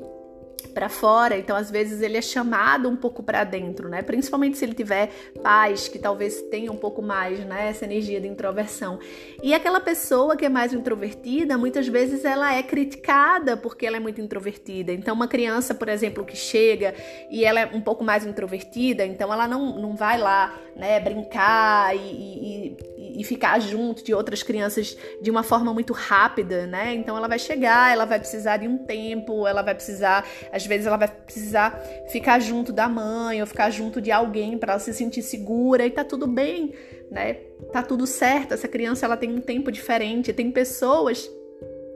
para 0.68 0.90
fora, 0.90 1.38
então 1.38 1.56
às 1.56 1.70
vezes 1.70 2.02
ele 2.02 2.18
é 2.18 2.22
chamado 2.22 2.90
um 2.90 2.96
pouco 2.96 3.24
para 3.24 3.44
dentro, 3.44 3.90
né? 3.90 4.02
Principalmente 4.02 4.58
se 4.58 4.66
ele 4.66 4.74
tiver 4.74 5.10
pais 5.42 5.88
que 5.88 6.00
talvez 6.00 6.42
tenha 6.44 6.72
um 6.72 6.78
pouco 6.78 7.02
mais, 7.02 7.40
né, 7.46 7.70
essa 7.70 7.86
energia 7.86 8.20
de 8.20 8.28
introversão. 8.28 9.00
E 9.42 9.54
aquela 9.54 9.80
pessoa 9.80 10.36
que 10.36 10.46
é 10.46 10.50
mais 10.50 10.74
introvertida, 10.74 11.58
muitas 11.58 11.88
vezes 11.88 12.26
ela 12.26 12.54
é 12.54 12.64
criticada 12.64 13.58
porque 13.58 13.86
ela 13.86 13.98
é 13.98 14.00
muito 14.00 14.22
introvertida. 14.22 14.92
Então 14.92 15.16
uma 15.16 15.28
criança, 15.28 15.74
por 15.74 15.90
exemplo, 15.90 16.26
que 16.26 16.36
chega 16.36 16.94
e 17.30 17.44
ela 17.44 17.62
é 17.62 17.66
um 17.66 17.82
pouco 17.82 18.04
mais 18.04 18.26
introvertida, 18.26 19.06
então 19.06 19.32
ela 19.32 19.48
não, 19.48 19.80
não 19.80 19.96
vai 19.96 20.18
lá 20.18 20.58
né, 20.76 21.00
brincar 21.00 21.96
e, 21.96 22.00
e, 22.00 22.78
e, 22.98 23.01
ficar 23.24 23.60
junto 23.60 24.04
de 24.04 24.14
outras 24.14 24.44
crianças 24.44 24.98
de 25.22 25.30
uma 25.30 25.44
forma 25.44 25.74
muito 25.74 25.94
rápida, 25.94 26.66
né? 26.68 26.94
Então 26.94 27.18
ela 27.18 27.28
vai 27.28 27.40
chegar, 27.40 27.92
ela 27.92 28.06
vai 28.06 28.20
precisar 28.20 28.58
de 28.58 28.68
um 28.68 28.78
tempo, 28.78 29.48
ela 29.48 29.62
vai 29.62 29.76
precisar, 29.76 30.26
às 30.52 30.66
vezes 30.66 30.88
ela 30.88 30.98
vai 30.98 31.08
precisar 31.08 31.80
ficar 32.12 32.40
junto 32.40 32.72
da 32.72 32.88
mãe 32.88 33.42
ou 33.42 33.48
ficar 33.48 33.70
junto 33.70 34.02
de 34.02 34.12
alguém 34.12 34.58
para 34.58 34.74
ela 34.74 34.80
se 34.80 34.94
sentir 34.94 35.22
segura 35.22 35.86
e 35.86 35.92
tá 35.92 36.04
tudo 36.04 36.28
bem, 36.28 36.74
né? 37.10 37.34
Tá 37.72 37.84
tudo 37.84 38.06
certo. 38.08 38.54
Essa 38.54 38.68
criança 38.68 39.06
ela 39.06 39.18
tem 39.18 39.30
um 39.34 39.42
tempo 39.42 39.72
diferente, 39.72 40.34
tem 40.34 40.52
pessoas 40.52 41.30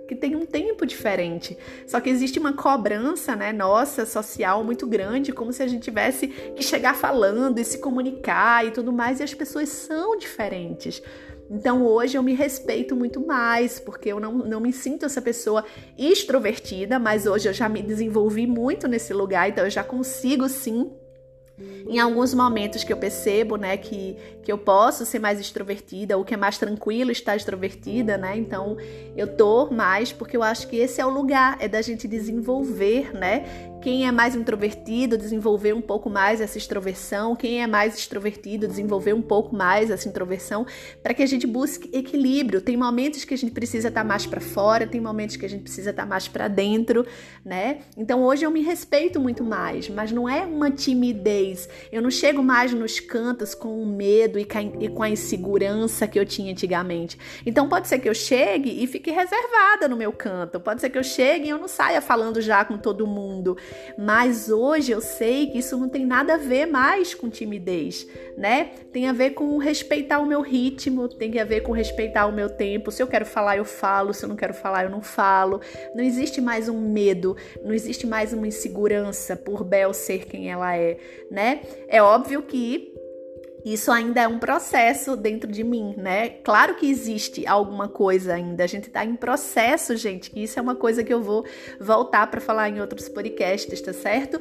que 0.08 0.16
tem 0.16 0.36
um 0.36 0.46
tempo 0.46 0.86
diferente. 0.86 1.58
Só 1.88 2.00
que 2.00 2.10
existe 2.10 2.40
uma 2.40 2.54
cobrança, 2.54 3.36
né, 3.36 3.52
nossa, 3.52 4.06
social 4.06 4.64
muito 4.64 4.88
grande, 4.88 5.32
como 5.32 5.52
se 5.52 5.64
a 5.64 5.68
gente 5.68 5.84
tivesse 5.84 6.28
que 6.28 6.64
chegar 6.64 6.96
falando 6.96 7.60
e 7.60 7.66
se 7.66 7.80
comunicar 7.80 8.66
e 8.66 8.72
tudo 8.72 8.92
mais, 8.92 9.20
e 9.20 9.24
as 9.24 9.34
pessoas 9.34 9.70
são 9.70 10.18
diferentes. 10.18 11.02
Então 11.50 11.86
hoje 11.86 12.18
eu 12.18 12.24
me 12.24 12.34
respeito 12.34 12.96
muito 12.96 13.26
mais, 13.26 13.80
porque 13.80 14.10
eu 14.10 14.20
não, 14.20 14.34
não 14.34 14.60
me 14.60 14.74
sinto 14.74 15.06
essa 15.06 15.22
pessoa 15.22 15.64
extrovertida, 15.98 16.98
mas 16.98 17.28
hoje 17.28 17.48
eu 17.48 17.54
já 17.54 17.70
me 17.70 17.82
desenvolvi 17.82 18.48
muito 18.48 18.88
nesse 18.88 19.14
lugar, 19.14 19.50
então 19.50 19.64
eu 19.64 19.70
já 19.70 19.84
consigo 19.84 20.50
sim 20.50 20.92
em 21.58 22.00
alguns 22.00 22.34
momentos 22.34 22.84
que 22.84 22.92
eu 22.92 22.98
percebo, 22.98 23.56
né, 23.56 23.78
que, 23.78 24.18
que 24.44 24.52
eu 24.52 24.58
posso 24.58 25.06
ser 25.06 25.20
mais 25.20 25.40
extrovertida, 25.40 26.18
ou 26.18 26.26
que 26.26 26.34
é 26.34 26.38
mais 26.38 26.58
tranquilo 26.58 27.12
estar 27.12 27.36
extrovertida, 27.36 28.18
né? 28.18 28.38
Então 28.38 28.78
eu 29.16 29.36
tô 29.36 29.70
mais 29.72 30.12
porque 30.12 30.36
eu 30.36 30.44
acho 30.44 30.68
que 30.68 30.76
esse 30.76 31.00
é 31.00 31.06
o 31.06 31.10
lugar, 31.10 31.58
é 31.60 31.68
da 31.68 31.82
gente 31.82 32.08
desenvolver, 32.08 33.14
né? 33.14 33.46
Quem 33.86 34.08
é 34.08 34.12
mais 34.12 34.36
introvertido, 34.36 35.16
desenvolver 35.16 35.72
um 35.72 35.80
pouco 35.80 36.10
mais 36.10 36.42
essa 36.42 36.58
extroversão. 36.58 37.36
Quem 37.36 37.62
é 37.62 37.68
mais 37.68 37.96
extrovertido, 37.96 38.68
desenvolver 38.68 39.14
um 39.14 39.22
pouco 39.22 39.56
mais 39.56 39.92
essa 39.92 40.10
introversão, 40.10 40.66
para 41.04 41.14
que 41.14 41.22
a 41.22 41.26
gente 41.28 41.46
busque 41.46 41.96
equilíbrio. 41.96 42.62
Tem 42.62 42.76
momentos 42.76 43.24
que 43.24 43.36
a 43.36 43.38
gente 43.38 43.52
precisa 43.52 43.90
estar 43.90 44.02
tá 44.02 44.04
mais 44.04 44.26
para 44.26 44.42
fora, 44.42 44.88
tem 44.88 45.00
momentos 45.00 45.36
que 45.36 45.46
a 45.46 45.48
gente 45.48 45.62
precisa 45.62 45.92
estar 45.92 46.02
tá 46.02 46.10
mais 46.10 46.28
para 46.28 46.48
dentro, 46.48 47.06
né? 47.46 47.82
Então 47.96 48.24
hoje 48.24 48.44
eu 48.44 48.50
me 48.50 48.64
respeito 48.64 49.20
muito 49.20 49.44
mais, 49.44 49.88
mas 49.88 50.12
não 50.12 50.28
é 50.28 50.42
uma 50.42 50.72
timidez. 50.72 51.70
Eu 51.92 52.02
não 52.02 52.10
chego 52.10 52.42
mais 52.42 52.74
nos 52.74 53.00
cantos 53.00 53.54
com 53.54 53.84
o 53.84 53.86
medo 53.86 54.40
e 54.40 54.48
com 54.90 55.04
a 55.04 55.10
insegurança 55.12 56.08
que 56.08 56.20
eu 56.20 56.26
tinha 56.26 56.52
antigamente. 56.52 57.20
Então 57.46 57.70
pode 57.70 57.88
ser 57.88 58.00
que 58.00 58.10
eu 58.10 58.16
chegue 58.16 58.84
e 58.84 58.88
fique 58.88 59.12
reservada 59.12 59.88
no 59.88 59.96
meu 59.96 60.12
canto. 60.12 60.60
Pode 60.60 60.82
ser 60.82 60.90
que 60.90 60.98
eu 60.98 61.04
chegue 61.04 61.46
e 61.46 61.50
eu 61.52 61.60
não 61.60 61.68
saia 61.68 62.02
falando 62.02 62.42
já 62.42 62.66
com 62.66 62.80
todo 62.80 63.06
mundo. 63.06 63.56
Mas 63.98 64.50
hoje 64.50 64.92
eu 64.92 65.02
sei 65.02 65.48
que 65.48 65.60
isso 65.60 65.78
não 65.78 65.90
tem 65.90 66.06
nada 66.06 66.36
a 66.36 66.38
ver 66.38 66.66
mais 66.66 67.14
com 67.14 67.30
timidez, 67.30 68.08
né? 68.38 68.72
Tem 68.92 69.08
a 69.08 69.14
ver 69.14 69.32
com 69.32 69.58
respeitar 69.58 70.20
o 70.20 70.26
meu 70.26 70.42
ritmo, 70.42 71.08
tem 71.08 71.40
a 71.40 71.46
ver 71.46 71.62
com 71.62 71.72
respeitar 71.72 72.26
o 72.26 72.32
meu 72.32 72.50
tempo. 72.50 72.92
Se 72.92 73.02
eu 73.02 73.08
quero 73.08 73.26
falar, 73.26 73.58
eu 73.58 73.66
falo, 73.66 74.14
se 74.14 74.24
eu 74.24 74.30
não 74.30 74.36
quero 74.36 74.54
falar, 74.54 74.86
eu 74.86 74.90
não 74.90 75.02
falo. 75.02 75.62
Não 75.94 76.04
existe 76.04 76.42
mais 76.42 76.70
um 76.70 76.80
medo, 76.80 77.36
não 77.64 77.74
existe 77.74 78.08
mais 78.08 78.34
uma 78.34 78.48
insegurança 78.48 79.36
por 79.36 79.64
Bel 79.64 79.94
ser 79.94 80.26
quem 80.26 80.52
ela 80.52 80.76
é, 80.76 80.98
né? 81.30 81.62
É 81.88 82.02
óbvio 82.02 82.42
que 82.42 82.95
isso 83.66 83.92
ainda 83.92 84.22
é 84.22 84.28
um 84.28 84.38
processo 84.38 85.16
dentro 85.16 85.52
de 85.52 85.64
mim, 85.64 85.96
né? 85.98 86.30
Claro 86.30 86.76
que 86.76 86.88
existe 86.88 87.48
alguma 87.48 87.88
coisa 87.88 88.36
ainda. 88.36 88.64
A 88.64 88.68
gente 88.68 88.92
tá 88.92 89.04
em 89.04 89.16
processo, 89.16 89.98
gente. 89.98 90.30
Que 90.30 90.44
isso 90.44 90.60
é 90.60 90.62
uma 90.62 90.76
coisa 90.76 91.04
que 91.04 91.12
eu 91.12 91.24
vou 91.24 91.44
voltar 91.80 92.28
para 92.28 92.40
falar 92.40 92.70
em 92.70 92.80
outros 92.80 93.10
podcasts, 93.10 93.82
tá 93.82 93.92
certo? 93.92 94.40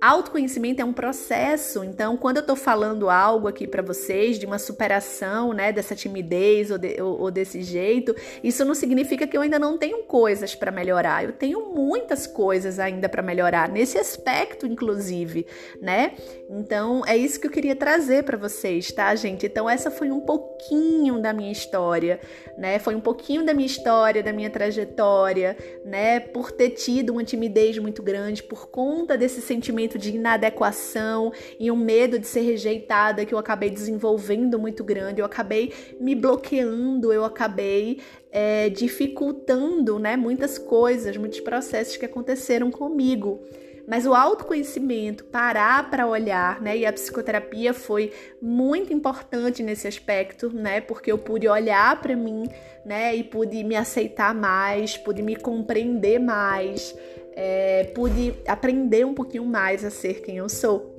Autoconhecimento 0.00 0.80
é 0.80 0.84
um 0.84 0.94
processo, 0.94 1.84
então 1.84 2.16
quando 2.16 2.38
eu 2.38 2.42
tô 2.42 2.56
falando 2.56 3.10
algo 3.10 3.46
aqui 3.46 3.66
para 3.66 3.82
vocês 3.82 4.38
de 4.38 4.46
uma 4.46 4.58
superação, 4.58 5.52
né, 5.52 5.72
dessa 5.72 5.94
timidez 5.94 6.70
ou, 6.70 6.78
de, 6.78 7.02
ou, 7.02 7.20
ou, 7.20 7.30
desse 7.30 7.62
jeito, 7.62 8.16
isso 8.42 8.64
não 8.64 8.74
significa 8.74 9.26
que 9.26 9.36
eu 9.36 9.42
ainda 9.42 9.58
não 9.58 9.76
tenho 9.76 10.02
coisas 10.04 10.54
para 10.54 10.70
melhorar. 10.70 11.24
Eu 11.24 11.32
tenho 11.32 11.74
muitas 11.74 12.26
coisas 12.26 12.78
ainda 12.78 13.10
para 13.10 13.20
melhorar 13.20 13.68
nesse 13.68 13.98
aspecto, 13.98 14.66
inclusive, 14.66 15.46
né? 15.82 16.14
Então 16.48 17.02
é 17.06 17.14
isso 17.14 17.38
que 17.38 17.46
eu 17.46 17.50
queria 17.50 17.76
trazer 17.76 18.24
para 18.24 18.38
vocês, 18.38 18.90
tá, 18.90 19.14
gente? 19.14 19.44
Então 19.44 19.68
essa 19.68 19.90
foi 19.90 20.10
um 20.10 20.20
pouquinho 20.20 21.20
da 21.20 21.34
minha 21.34 21.52
história, 21.52 22.18
né? 22.56 22.78
Foi 22.78 22.94
um 22.94 23.00
pouquinho 23.02 23.44
da 23.44 23.52
minha 23.52 23.66
história, 23.66 24.22
da 24.22 24.32
minha 24.32 24.48
trajetória, 24.48 25.58
né? 25.84 26.20
Por 26.20 26.50
ter 26.50 26.70
tido 26.70 27.10
uma 27.10 27.22
timidez 27.22 27.76
muito 27.76 28.02
grande 28.02 28.42
por 28.42 28.70
conta 28.70 29.18
desse 29.18 29.42
sentimento 29.42 29.89
sentimento 29.90 29.98
de 29.98 30.10
inadequação 30.10 31.32
e 31.58 31.70
um 31.70 31.76
medo 31.76 32.18
de 32.18 32.26
ser 32.26 32.42
rejeitada 32.42 33.24
que 33.24 33.34
eu 33.34 33.38
acabei 33.38 33.70
desenvolvendo 33.70 34.58
muito 34.58 34.84
grande. 34.84 35.20
Eu 35.20 35.26
acabei 35.26 35.72
me 35.98 36.14
bloqueando, 36.14 37.12
eu 37.12 37.24
acabei 37.24 38.00
é, 38.30 38.68
dificultando 38.68 39.98
né, 39.98 40.16
muitas 40.16 40.58
coisas, 40.58 41.16
muitos 41.16 41.40
processos 41.40 41.96
que 41.96 42.04
aconteceram 42.04 42.70
comigo. 42.70 43.40
Mas 43.88 44.06
o 44.06 44.14
autoconhecimento, 44.14 45.24
parar 45.24 45.90
para 45.90 46.06
olhar, 46.06 46.60
né? 46.60 46.76
E 46.76 46.86
a 46.86 46.92
psicoterapia 46.92 47.74
foi 47.74 48.12
muito 48.40 48.92
importante 48.92 49.64
nesse 49.64 49.88
aspecto, 49.88 50.48
né? 50.54 50.80
Porque 50.80 51.10
eu 51.10 51.18
pude 51.18 51.48
olhar 51.48 52.00
para 52.00 52.14
mim, 52.14 52.44
né? 52.84 53.16
E 53.16 53.24
pude 53.24 53.64
me 53.64 53.74
aceitar 53.74 54.32
mais, 54.32 54.96
pude 54.96 55.22
me 55.22 55.34
compreender 55.34 56.20
mais, 56.20 56.94
é, 57.42 57.84
pude 57.94 58.34
aprender 58.46 59.06
um 59.06 59.14
pouquinho 59.14 59.46
mais 59.46 59.82
a 59.82 59.90
ser 59.90 60.20
quem 60.20 60.36
eu 60.36 60.48
sou. 60.48 60.98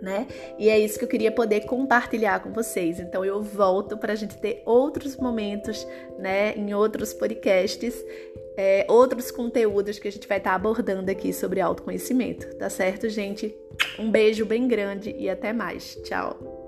Né? 0.00 0.26
E 0.58 0.68
é 0.68 0.78
isso 0.78 0.98
que 0.98 1.04
eu 1.04 1.08
queria 1.08 1.30
poder 1.30 1.60
compartilhar 1.60 2.40
com 2.40 2.52
vocês. 2.52 2.98
Então 2.98 3.24
eu 3.24 3.42
volto 3.42 3.96
para 3.96 4.12
a 4.12 4.16
gente 4.16 4.36
ter 4.38 4.62
outros 4.64 5.16
momentos, 5.16 5.86
né, 6.18 6.54
em 6.56 6.74
outros 6.74 7.12
podcasts, 7.12 7.94
é, 8.56 8.84
outros 8.88 9.30
conteúdos 9.30 10.00
que 10.00 10.08
a 10.08 10.12
gente 10.12 10.26
vai 10.26 10.38
estar 10.38 10.50
tá 10.50 10.56
abordando 10.56 11.10
aqui 11.10 11.32
sobre 11.32 11.60
autoconhecimento, 11.60 12.52
tá 12.56 12.68
certo, 12.68 13.08
gente? 13.08 13.54
Um 13.98 14.10
beijo 14.10 14.44
bem 14.44 14.66
grande 14.66 15.14
e 15.16 15.30
até 15.30 15.52
mais. 15.52 15.96
Tchau. 16.02 16.61